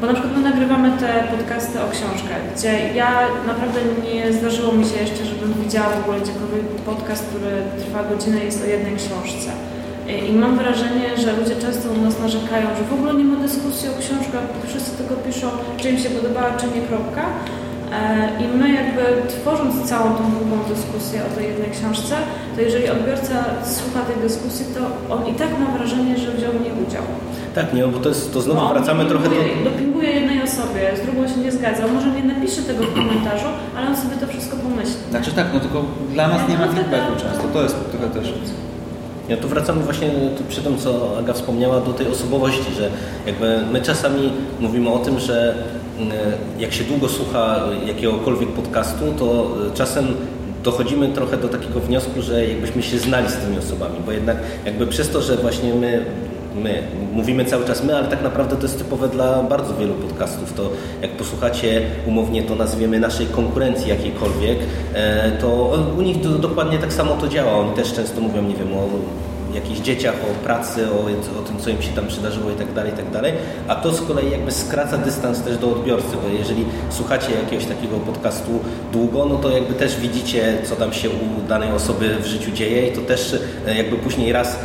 [0.02, 3.10] bo na przykład my nagrywamy te podcasty o książkach, gdzie ja
[3.46, 3.80] naprawdę
[4.12, 7.50] nie zdarzyło mi się jeszcze, żebym widziała w ogóle gdziekolwiek podcast, który
[7.84, 9.50] trwa godzinę jest o jednej książce.
[10.08, 13.36] I- I mam wrażenie, że ludzie często u nas narzekają, że w ogóle nie ma
[13.46, 15.46] dyskusji o książkach, wszyscy tylko piszą,
[15.76, 17.24] czy im się podobała, czy nie, kropka.
[17.98, 19.02] E, I my jakby
[19.34, 22.14] tworząc całą tą długą dyskusję o tej jednej książce,
[22.54, 23.36] to jeżeli odbiorca
[23.76, 24.80] słucha tej dyskusji, to
[25.14, 27.02] on i tak ma wrażenie, że wziął w niej udział.
[27.54, 29.34] Tak, nie, bo to, jest, to znowu on wracamy trochę do...
[29.70, 31.86] dopinguje- jednej osobie, z drugą się nie zgadza.
[31.86, 33.46] Może nie napisze tego w komentarzu,
[33.76, 34.94] ale on sobie to wszystko pomyśli.
[35.10, 38.32] Znaczy tak, no tylko dla nas nie ma feedbacku często, to jest trochę też.
[39.28, 42.90] Ja tu wracamy właśnie tu przy tym, co Aga wspomniała, do tej osobowości, że
[43.26, 45.54] jakby my czasami mówimy o tym, że
[45.98, 46.12] mm,
[46.58, 50.06] jak się długo słucha jakiegokolwiek podcastu, to y, czasem
[50.64, 54.36] dochodzimy trochę do takiego wniosku, że jakbyśmy się znali z tymi osobami, bo jednak
[54.66, 56.04] jakby przez to, że właśnie my
[56.54, 56.82] my,
[57.12, 60.52] mówimy cały czas my, ale tak naprawdę to jest typowe dla bardzo wielu podcastów.
[60.52, 60.70] To
[61.02, 64.58] jak posłuchacie umownie to nazwiemy naszej konkurencji jakiejkolwiek,
[64.94, 67.52] e, to u nich do, dokładnie tak samo to działa.
[67.52, 68.88] Oni też często mówią, nie wiem, o
[69.54, 71.04] jakichś dzieciach, o pracy, o,
[71.40, 73.32] o tym, co im się tam przydarzyło i tak dalej, i tak dalej.
[73.68, 77.96] A to z kolei jakby skraca dystans też do odbiorcy, bo jeżeli słuchacie jakiegoś takiego
[77.96, 78.50] podcastu
[78.92, 82.88] długo, no to jakby też widzicie, co tam się u danej osoby w życiu dzieje
[82.88, 83.36] i to też
[83.66, 84.58] e, jakby później raz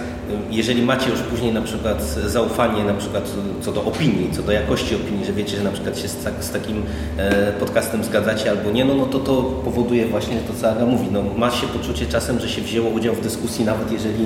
[0.51, 4.95] jeżeli macie już później na przykład zaufanie na przykład co do opinii, co do jakości
[4.95, 6.83] opinii, że wiecie, że na przykład się z, tak, z takim
[7.17, 11.07] e, podcastem zgadzacie albo nie, no, no to to powoduje właśnie to, co Aga mówi.
[11.11, 14.25] No, ma się poczucie czasem, że się wzięło udział w dyskusji, nawet jeżeli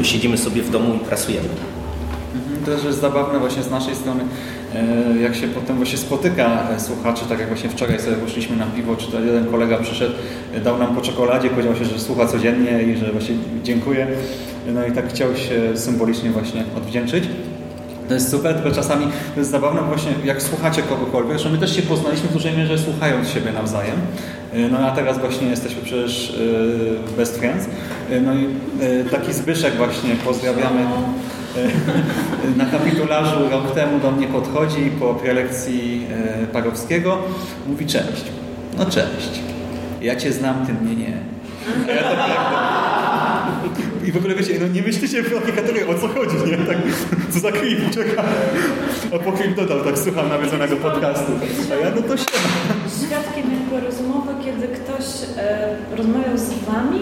[0.00, 1.48] e, siedzimy sobie w domu i pracujemy.
[2.64, 4.24] Też jest zabawne właśnie z naszej strony,
[4.74, 8.66] e, jak się potem właśnie spotyka e, słuchaczy, tak jak właśnie wczoraj sobie poszliśmy na
[8.66, 10.14] piwo, czy to jeden kolega przyszedł,
[10.54, 14.06] e, dał nam po czekoladzie, powiedział się, że słucha codziennie i że właśnie dziękuję.
[14.74, 17.24] No i tak chciał się symbolicznie właśnie odwdzięczyć.
[18.08, 21.76] To jest super, tylko czasami to jest zabawne właśnie, jak słuchacie kogokolwiek, że my też
[21.76, 23.96] się poznaliśmy w dużej mierze słuchając siebie nawzajem.
[24.70, 26.36] No a teraz właśnie jesteśmy przecież
[27.16, 27.66] best friends.
[28.24, 28.46] No i
[29.10, 30.86] taki Zbyszek właśnie pozdrawiamy.
[31.56, 36.06] E, Na kapitularzu rok temu do mnie podchodzi po prelekcji
[36.42, 37.18] e, Parowskiego
[37.66, 38.24] mówi cześć.
[38.78, 39.40] No cześć.
[40.02, 41.12] Ja cię znam, ty mnie nie.
[41.88, 46.08] A ja tak, tak, I w ogóle wiecie, no nie myślicie w kategorii, o co
[46.08, 46.56] chodzi, nie?
[46.66, 46.76] Tak,
[47.30, 48.22] co za creep, czeka.
[49.14, 51.32] A po chwili dodał, tak słucham nawiedzonego podcastu.
[51.72, 52.24] A ja no to się.
[53.06, 55.04] Świadkiem jakby rozmowy, kiedy ktoś
[55.38, 57.00] e, rozmawiał z Wami,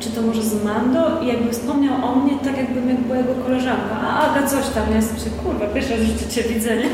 [0.00, 3.34] czy to może z Mando i jakby wspomniał o mnie, tak jakbym jak była jego
[3.34, 4.00] koleżanka.
[4.00, 6.90] A Aga coś tam, ja jestem się, kurwa, w życiu Cię widzę, nie?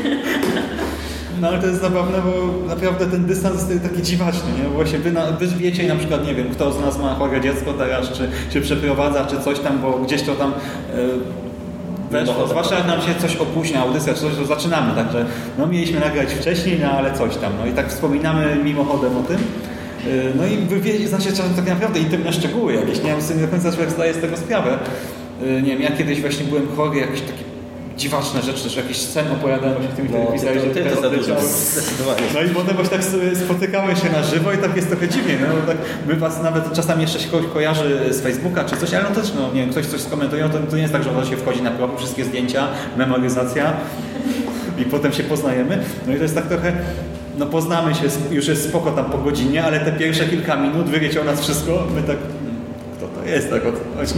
[1.41, 4.69] No ale to jest zabawne, bo naprawdę ten dystans jest taki dziwaczny, nie?
[4.69, 7.41] Bo Właśnie wy, na, wy wiecie na przykład, nie wiem, kto z nas ma chore
[7.41, 10.55] dziecko teraz, czy się przeprowadza, czy coś tam, bo gdzieś to tam e,
[12.11, 12.47] weszło.
[12.47, 15.25] Zwłaszcza jak nam się coś opóźnia, audycja, czy coś, to zaczynamy, także
[15.57, 17.53] no mieliśmy nagrać wcześniej, no ale coś tam.
[17.59, 19.37] No i tak wspominamy mimochodem o tym.
[20.07, 23.35] E, No i wy wie, znacie czasem tak naprawdę intymne szczegóły jakieś, nie wiem, sobie
[23.39, 24.77] nie do końca człowiek zdaje z tego sprawę.
[25.43, 27.43] E, Nie wiem, ja kiedyś właśnie byłem chory, jakiś taki
[27.97, 31.41] dziwaczne rzeczy, też jakieś sceny opowiadają się w tym No, telewizorze, to, że to odleciały.
[31.71, 32.21] zdecydowanie.
[32.33, 33.05] No i potem właśnie tak
[33.45, 35.37] spotykamy się na żywo i tak jest trochę dziwnie.
[35.41, 35.77] No, bo tak
[36.07, 39.33] my was nawet czasami jeszcze się kogoś kojarzy z Facebooka czy coś, ale no też,
[39.35, 41.61] no nie wiem, ktoś coś skomentuje, to, to nie jest tak, że razu się wchodzi
[41.61, 43.73] na profil, wszystkie zdjęcia, memoryzacja
[44.77, 45.77] i potem się poznajemy.
[46.07, 46.73] No i to jest tak trochę,
[47.37, 48.01] no poznamy się,
[48.31, 51.87] już jest spoko tam po godzinie, ale te pierwsze kilka minut wywiecie o nas wszystko,
[51.95, 52.55] my tak, hmm,
[52.97, 54.13] kto to jest, tak o co chodzi.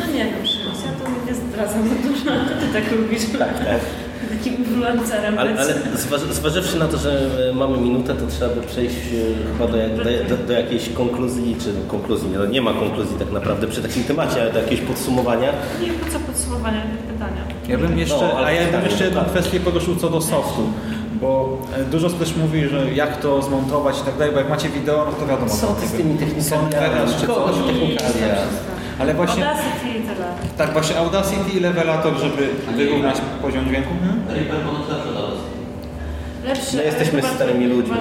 [0.00, 3.22] No nie wiem, Szymas, ja to nie zdradzam za dużo, a ty tak lubisz.
[3.38, 3.80] Tak, tak.
[4.38, 8.60] Takim influencerem Ale, ale zważ, zważywszy na to, że e, mamy minutę, to trzeba by
[8.60, 13.16] przejść e, chyba do, do, do, do jakiejś konkluzji, czy konkluzji, no nie ma konkluzji
[13.18, 15.52] tak naprawdę przy takim temacie, ale do jakiegoś podsumowania.
[15.80, 17.42] Nie wiem, co podsumowania pytania.
[17.68, 20.20] Ja bym jeszcze, No, ale a ja bym tak, jeszcze jedną kwestię poruszył co do
[20.20, 20.62] softu,
[21.20, 24.68] bo e, dużo też mówi, że jak to zmontować i tak dalej, bo jak macie
[24.68, 25.50] wideo, no to wiadomo.
[25.50, 26.44] Co ty z tymi technikami?
[26.44, 26.56] Są
[27.20, 27.54] czy coś.
[27.54, 28.36] z technikalia?
[28.98, 30.26] Ale właśnie, Audacity i tyle.
[30.58, 33.90] tak, właśnie Audacity i Levelator, żeby wyrównać poziom dźwięku.
[36.44, 37.96] Lepszy No, ale jesteśmy chyba starymi ludźmi.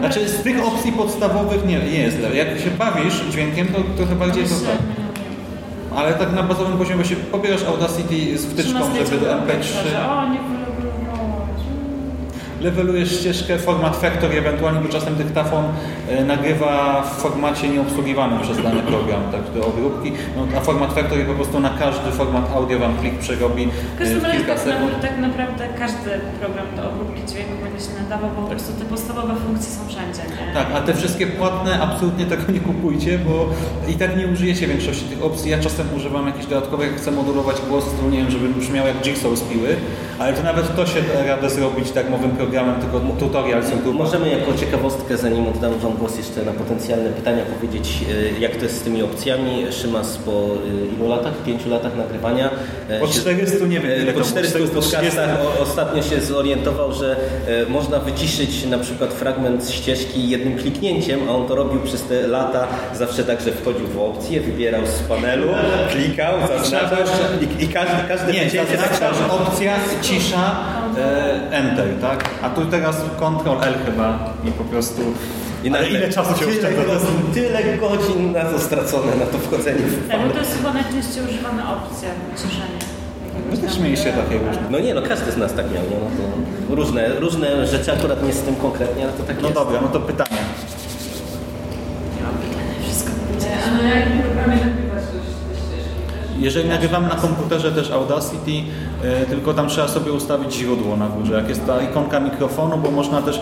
[0.00, 2.38] Znaczy z tych opcji podstawowych nie, nie jest lepiej.
[2.38, 4.78] Jak się bawisz dźwiękiem, to trochę bardziej to tak.
[5.96, 10.08] Ale tak na bazowym poziomie się pobierasz Audacity z wtyczką, żeby do MP3.
[10.10, 10.38] O, nie.
[12.60, 15.64] Levelujesz ścieżkę, format Factory ewentualnie, bo czasem dyktafon
[16.08, 20.12] e, nagrywa w formacie nieobsługiwanym przez dany program, tak, do obróbki.
[20.36, 23.98] No, a format Factory po prostu na każdy format audio wam klik przerobi W e,
[23.98, 24.92] każdym w razie kilka tak, sekund.
[24.92, 28.84] na- tak naprawdę każdy program do obróbki dźwięku będzie się nadawał, bo po prostu te
[28.84, 30.22] podstawowe funkcje są wszędzie.
[30.46, 30.54] Nie?
[30.54, 33.48] Tak, a te wszystkie płatne absolutnie tego nie kupujcie, bo
[33.88, 35.50] i tak nie użyjecie większości tych opcji.
[35.50, 38.96] Ja czasem używam jakichś dodatkowych, jak chcę modulować głos, to nie wiem, żeby brzmiał jak
[39.02, 39.76] Jigsaw z piły,
[40.20, 43.94] ale to nawet to się da radę zrobić darmowym programem, tylko tutorial z YouTube.
[43.94, 47.88] Możemy jako ciekawostkę, zanim oddam Wam głos jeszcze na potencjalne pytania, powiedzieć
[48.36, 49.66] e, jak to jest z tymi opcjami.
[49.72, 51.32] Szymas po e, ilu latach?
[51.46, 52.50] Pięciu latach nagrywania.
[52.88, 54.96] e, Po się- 400 nie wiem, ile po to 400 430.
[54.96, 57.16] podcastach ostatnio się zorientował, że
[57.68, 62.66] można wyciszyć na przykład fragment ścieżki jednym kliknięciem, a on to robił przez te lata
[62.94, 65.48] zawsze tak, że wchodził w opcję, wybierał z panelu,
[65.90, 66.98] klikał, zaznaczał
[67.60, 69.34] i, i każdy, każde Nie, tak samo.
[69.34, 69.72] opcja,
[70.10, 70.56] cisza,
[70.98, 72.30] e, enter, tak?
[72.42, 75.02] A tu teraz Ctrl L chyba i po prostu...
[75.64, 79.38] I Ale nagle ile czasu się tyle godzin, tyle godzin na to stracone, na to
[79.38, 82.78] wchodzenie w Tak, bo to jest chyba najczęściej używana opcja wyciszenia.
[83.50, 84.62] My też mieliście takie różne.
[84.70, 85.96] No nie, no każdy z nas tak miał, nie?
[86.04, 86.10] No
[86.68, 89.54] to różne, różne rzeczy, akurat nie z tym konkretnie, ale to tak No jest.
[89.54, 90.36] dobra, no to pytanie.
[92.82, 93.48] Wszystko będzie.
[93.66, 94.79] A na jakim programie nagrywać te te ścieżki?
[94.79, 94.79] Też
[96.40, 98.52] Jeżeli nagrywamy na komputerze też Audacity,
[99.04, 102.90] e, tylko tam trzeba sobie ustawić źródło na górze, jak jest ta ikonka mikrofonu, bo
[102.90, 103.40] można też,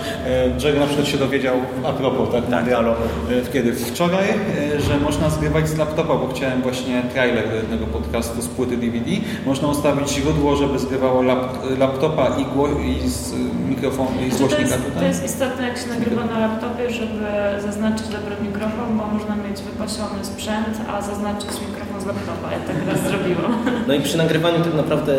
[0.65, 1.55] Jerry na przykład się dowiedział
[1.87, 2.65] a propos, tak, tak.
[2.65, 7.55] Dialo, e, kiedy wczoraj, e, że można zgrywać z laptopa, bo chciałem właśnie trailer do
[7.55, 9.11] jednego podcastu z płyty DVD,
[9.47, 13.35] można ustawić źródło, żeby zgrywało lap, laptopa i, gło, i z
[13.69, 15.09] mikrofonu, i z Znaczy, to, głośnika jest, to tutaj.
[15.09, 17.27] jest istotne, jak się nagrywa na laptopie, żeby
[17.63, 23.65] zaznaczyć dobry mikrofon, bo można mieć wypasiony sprzęt, a zaznaczyć mikrofon Ja tak raz zrobiłam.
[23.89, 25.13] No i przy nagrywaniu tak naprawdę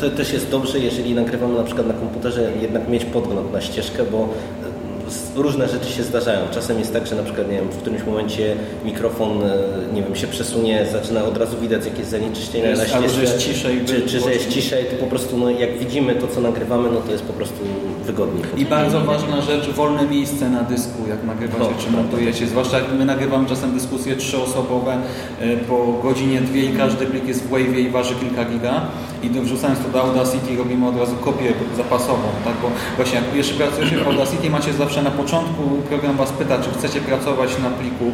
[0.00, 4.02] to też jest dobrze, jeżeli nagrywamy na przykład na komputerze, jednak mieć podgląd na ścieżkę,
[4.12, 6.40] bo e, różne rzeczy się zdarzają.
[6.50, 9.54] Czasem jest tak, że na przykład nie wiem, w którymś momencie mikrofon e,
[9.94, 13.34] nie wiem, się przesunie, zaczyna od razu widać jakieś zanieczyszczenie Jest, na albo, że ścieżce.
[13.34, 16.40] jest ciszej, czy, czy że jest ciszej, to po prostu no, jak widzimy to, co
[16.40, 17.56] nagrywamy, no to jest po prostu
[18.04, 18.44] wygodniej.
[18.56, 21.82] I bardzo ważna rzecz, wolne miejsce na dysku, jak nagrywacie No.
[21.84, 22.46] czy montujecie.
[22.46, 24.96] Zwłaszcza jak my nagrywamy czasem dyskusje trzyosobowe
[25.42, 28.80] y, po godzinie dwie i każdy plik jest w Wave i waży kilka giga.
[29.22, 32.54] I do- wrzucając to do Audacity robimy od razu kopię zapasową, tak?
[32.62, 36.70] Bo właśnie jak jeszcze pracujecie w Audacity, macie zawsze na początku, program Was pyta, czy
[36.70, 38.04] chcecie pracować na pliku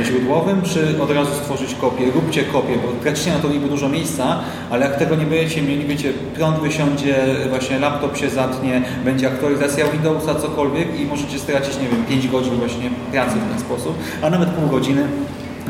[0.00, 2.04] y, źródłowym, czy od razu stworzyć kopię.
[2.14, 4.40] Róbcie kopię, bo tracicie na to niby dużo miejsca,
[4.70, 7.16] ale jak tego nie będziecie mieli, wiecie, prąd wysiądzie,
[7.48, 12.54] właśnie laptop się zatnie, będzie aktualizacja Windowsa, cokolwiek i możecie stracić, nie wiem, 5 godzin
[12.56, 15.06] właśnie pracy w ten sposób, a nawet pół godziny.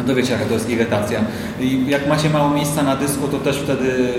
[0.07, 1.21] No wiecie, jaka to jest irytacja.
[1.61, 4.15] I jak macie mało miejsca na dysku, to też wtedy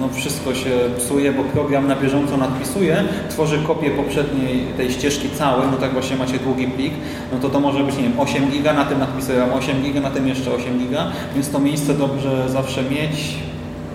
[0.00, 5.68] no, wszystko się psuje, bo program na bieżąco nadpisuje, tworzy kopię poprzedniej tej ścieżki całej,
[5.70, 6.92] no tak właśnie macie długi plik,
[7.32, 10.00] no to to może być, nie wiem, 8 giga, na tym nadpisuję wam 8 giga,
[10.00, 13.34] na tym jeszcze 8 giga, więc to miejsce dobrze zawsze mieć,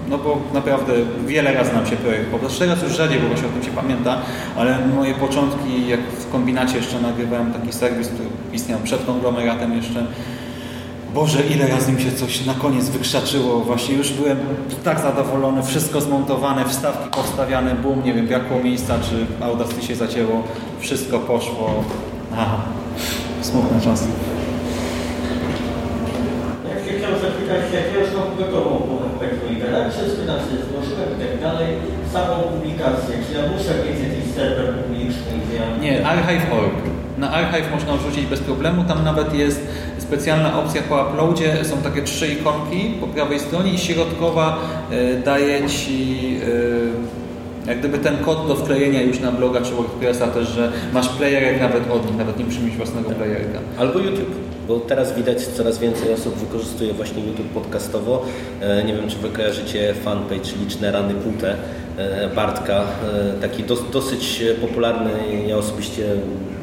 [0.09, 0.93] no bo naprawdę
[1.27, 2.59] wiele razy nam się projekt powtarza.
[2.59, 4.17] Teraz już rzadziej, bo właśnie o tym się pamięta,
[4.57, 10.05] ale moje początki, jak w kombinacie jeszcze nagrywałem taki serwis, który istniał przed konglomeratem jeszcze,
[11.13, 13.59] Boże, ile razy mi się coś na koniec wykrzaczyło.
[13.59, 14.37] Właśnie już byłem
[14.83, 20.43] tak zadowolony, wszystko zmontowane, wstawki powstawiane, boom, nie wiem, brakło miejsca, czy Audacity się zacięło,
[20.79, 21.83] wszystko poszło.
[22.33, 22.57] Aha,
[23.41, 24.05] smutne czasy.
[26.69, 31.67] Ja chciałem zapytać wybrać jakiegoś gotową powiedzmy redakcję, sprzedawcę zgłoszyłem i tak dalej,
[32.13, 35.77] samą publikację, czy ja muszę mieć jakiś serwer publiczny, gdzie ja...
[35.77, 36.88] Nie, archive.org.
[37.19, 38.83] Na archive można wrzucić bez problemu.
[38.83, 39.67] Tam nawet jest
[39.97, 41.65] specjalna opcja po uploadzie.
[41.65, 44.59] Są takie trzy ikonki po prawej stronie i środkowa
[44.91, 46.37] e, daje Ci
[47.65, 51.09] e, jak gdyby ten kod do wklejenia już na bloga czy WordPressa też, że masz
[51.09, 53.59] playerek nawet od nich, nawet nie musisz mieć własnego playerka.
[53.77, 54.35] Albo YouTube,
[54.69, 58.25] bo teraz widać coraz więcej osób wykorzystuje właśnie YouTube podcastowo.
[58.61, 61.55] E, Nie wiem, czy Wy kojarzycie fanpage Liczne Rany Kłute
[61.97, 65.11] e, Bartka, e, taki dos, dosyć popularny,
[65.47, 66.05] ja osobiście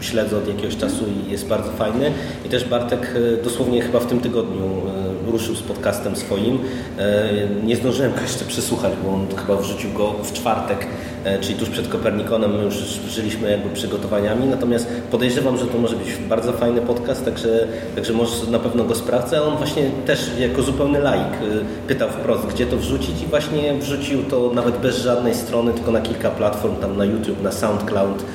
[0.00, 2.12] śledzę od jakiegoś czasu i jest bardzo fajny.
[2.44, 4.82] I też Bartek dosłownie chyba w tym tygodniu
[5.30, 6.58] ruszył z podcastem swoim.
[6.98, 7.24] E,
[7.64, 10.86] Nie zdążyłem go jeszcze przesłuchać, bo on chyba wrzucił go w czwartek,
[11.24, 12.56] e, czyli tuż przed Kopernikonem.
[12.56, 12.74] My już
[13.08, 18.50] żyliśmy jakby przygotowaniami, natomiast podejrzewam, że to może być bardzo fajny podcast, także, także może
[18.50, 19.42] na pewno go sprawdzę.
[19.42, 24.22] On właśnie też jako zupełny laik y, pytał wprost, gdzie to wrzucić i właśnie wrzucił
[24.22, 28.26] to nawet bez żadnej strony, tylko na kilka platform, tam na YouTube, na SoundCloud, e,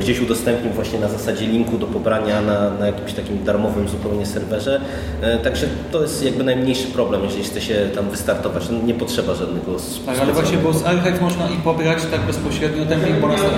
[0.00, 4.80] gdzieś udostępnił właśnie na zasadzie linku do pobrania na, na jakimś takim darmowym zupełnie serwerze.
[5.22, 8.68] E, Także to jest jakby najmniejszy problem, jeżeli chce się tam wystartować.
[8.70, 9.76] No, nie potrzeba żadnego
[10.06, 13.34] Tak, ale właśnie, bo z archive można i pobrać tak bezpośrednio ten link, bo na
[13.34, 13.56] Ja sobie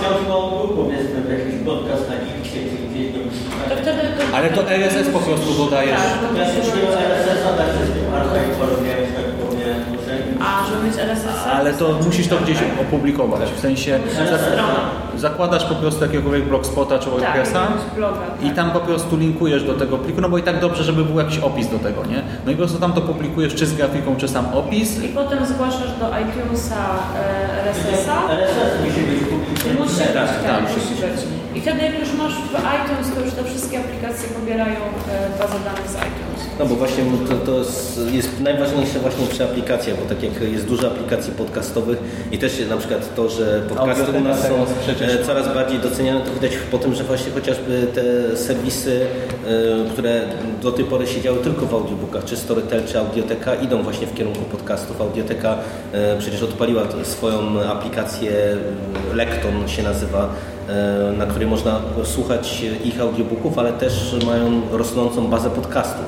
[0.00, 4.34] książką był powiedzmy w jakiś podcast na Gipcie, czy gdzieś tam.
[4.34, 6.00] Ale to RSS po prostu dodajesz.
[6.00, 6.66] Tak, to Ja mieć
[7.10, 9.34] RSS-a, tak się z tym archive tak.
[10.40, 11.52] A, żeby mieć RSS-a?
[11.52, 13.50] Ale to musisz to gdzieś opublikować.
[13.50, 15.03] W sensie Strona.
[15.18, 18.20] Zakładasz po prostu jakiegokolwiek blogspota czy Tak, WordPressa jakiegoś bloga.
[18.42, 18.56] i tak.
[18.56, 21.38] tam po prostu linkujesz do tego pliku, no bo i tak dobrze, żeby był jakiś
[21.38, 22.22] opis do tego, nie?
[22.46, 25.04] No i po prostu tam to publikujesz czy z grafiką, czy sam opis.
[25.04, 26.76] I potem zgłaszasz do iTunesa
[27.20, 28.32] e, RSS-a.
[28.32, 29.70] RSS musi być publiczny.
[29.72, 30.64] Musi być, Tak.
[31.54, 35.58] I wtedy jak już masz w iTunes, to już te wszystkie aplikacje pobierają e, bazę
[35.64, 36.34] danych z iTunes.
[36.58, 37.58] No bo właśnie to, to
[38.12, 41.98] jest, najważniejsze właśnie przy aplikacjach, bo tak jak jest dużo aplikacji podcastowych
[42.32, 44.54] i też na przykład to, że podcasty u nas są
[45.04, 49.06] e, coraz bardziej doceniane, to widać po tym, że właśnie chociażby te serwisy,
[49.46, 50.20] e, które
[50.62, 54.40] do tej pory siedziały tylko w audiobookach, czy Storytel, czy Audioteka, idą właśnie w kierunku
[54.40, 55.00] podcastów.
[55.00, 55.58] Audioteka
[56.18, 58.32] przecież odpaliła swoją aplikację,
[59.14, 60.28] Lekton się nazywa,
[60.68, 66.04] e, na której można słuchać ich audiobooków, ale też mają rosnącą bazę podcastów.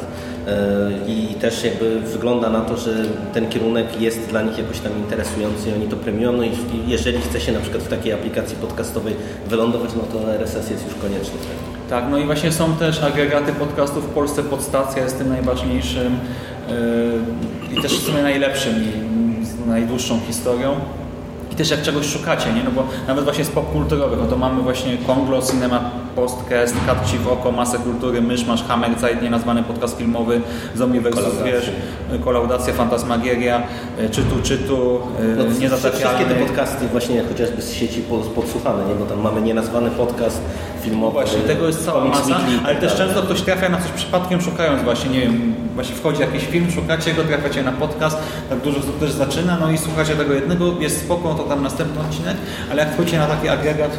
[0.46, 2.90] E, I też jakby wygląda na to, że
[3.34, 6.32] ten kierunek jest dla nich jakoś tam interesujący i oni to premiują.
[6.32, 6.50] No i
[6.86, 9.14] jeżeli chce się na przykład w takiej aplikacji podcastowej
[9.46, 11.34] wylądować, no to RSS jest już konieczny.
[11.90, 16.18] Tak, no i właśnie są też agregaty podcastów w Polsce, Podstacja jest tym najważniejszym
[17.70, 20.76] yy, i też w sumie najlepszym i z najdłuższą historią.
[21.56, 22.64] I też jak czegoś szukacie, nie?
[22.64, 27.18] No bo nawet właśnie z popkulturowych, no to mamy właśnie Konglo, Cinema Podcast, Kat Ci
[27.18, 30.40] w oko, Masę Kultury, Myszmasz, Hammerzeit, nienazwany podcast filmowy,
[30.74, 31.14] Zombie vs.
[31.14, 31.40] Kolaudacja.
[31.42, 31.70] Zwierz,
[32.24, 33.62] Kolaudacja, Fantasmagieria,
[34.00, 36.24] y, Czytu Czytu, No, yy, wszystkie Niezatapialny.
[36.24, 38.94] te podcasty właśnie chociażby z sieci pod- podsłuchane, nie?
[38.94, 40.40] bo tam mamy nienazwany podcast
[40.82, 41.12] filmowy.
[41.12, 44.40] Właśnie, tego jest cała masa, Weekly ale tak też często ktoś trafia na coś przypadkiem
[44.40, 48.18] szukając właśnie, nie wiem, właśnie wchodzi jakiś film, szukacie go, trafiacie na podcast,
[48.50, 52.00] tak dużo osób też zaczyna, no i słuchacie tego jednego, jest spoko, to tam następny
[52.00, 52.36] odcinek,
[52.70, 53.98] ale jak wchodzicie na taki agregat,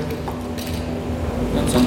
[1.56, 1.80] no co?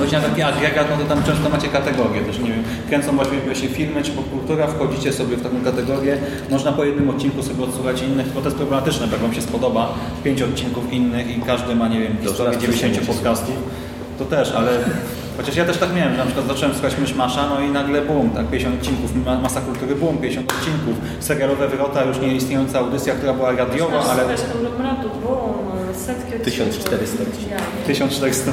[0.00, 3.38] Wchodzicie na taki agregat, no to tam często macie kategorie też, nie wiem, kręcą właśnie,
[3.40, 6.18] właśnie filmy czy popkultura, wchodzicie sobie w taką kategorię,
[6.50, 9.94] można po jednym odcinku sobie odsłuchać innych, bo to jest problematyczne, jak Wam się spodoba,
[10.24, 13.12] pięć odcinków innych i każdy ma, nie wiem, historię raz 90 przesunięcie.
[13.12, 13.54] podcastów,
[14.18, 14.70] to też, ale
[15.36, 18.30] chociaż ja też tak miałem, że na przykład zacząłem słuchać Myszmasza, no i nagle boom,
[18.30, 23.14] tak, 50 odcinków, ma- masa kultury boom, 50 odcinków, serialowe wyrota, już nie istniejąca audycja,
[23.14, 25.54] która była radiowa, ale słuchać konglomeratu, boom,
[26.06, 26.44] setki odcinków.
[26.44, 27.50] 1400 odcinków.
[27.50, 27.56] Ja.
[27.86, 28.52] 1400.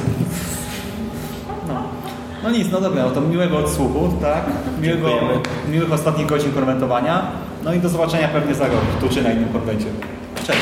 [2.48, 2.54] No.
[2.58, 4.42] nic, no dobra, no to miłego odsłuchu, tak,
[4.80, 5.40] miłego, Dziękujemy.
[5.68, 7.22] miłych ostatnich godzin konwentowania,
[7.64, 9.86] no i do zobaczenia pewnie za rok, tu czy na innym konwencie.
[10.46, 10.60] Cześć.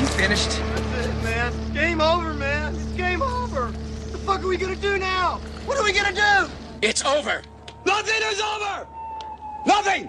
[0.00, 0.50] You finished?
[0.94, 1.52] That's it, man.
[1.52, 2.74] It's game over, man.
[2.74, 3.66] It's game over.
[3.66, 5.40] What the fuck are we gonna do now?
[5.66, 6.48] What are we gonna do?
[6.82, 7.42] It's over.
[7.84, 8.86] Nothing is over!
[9.66, 10.08] Nothing!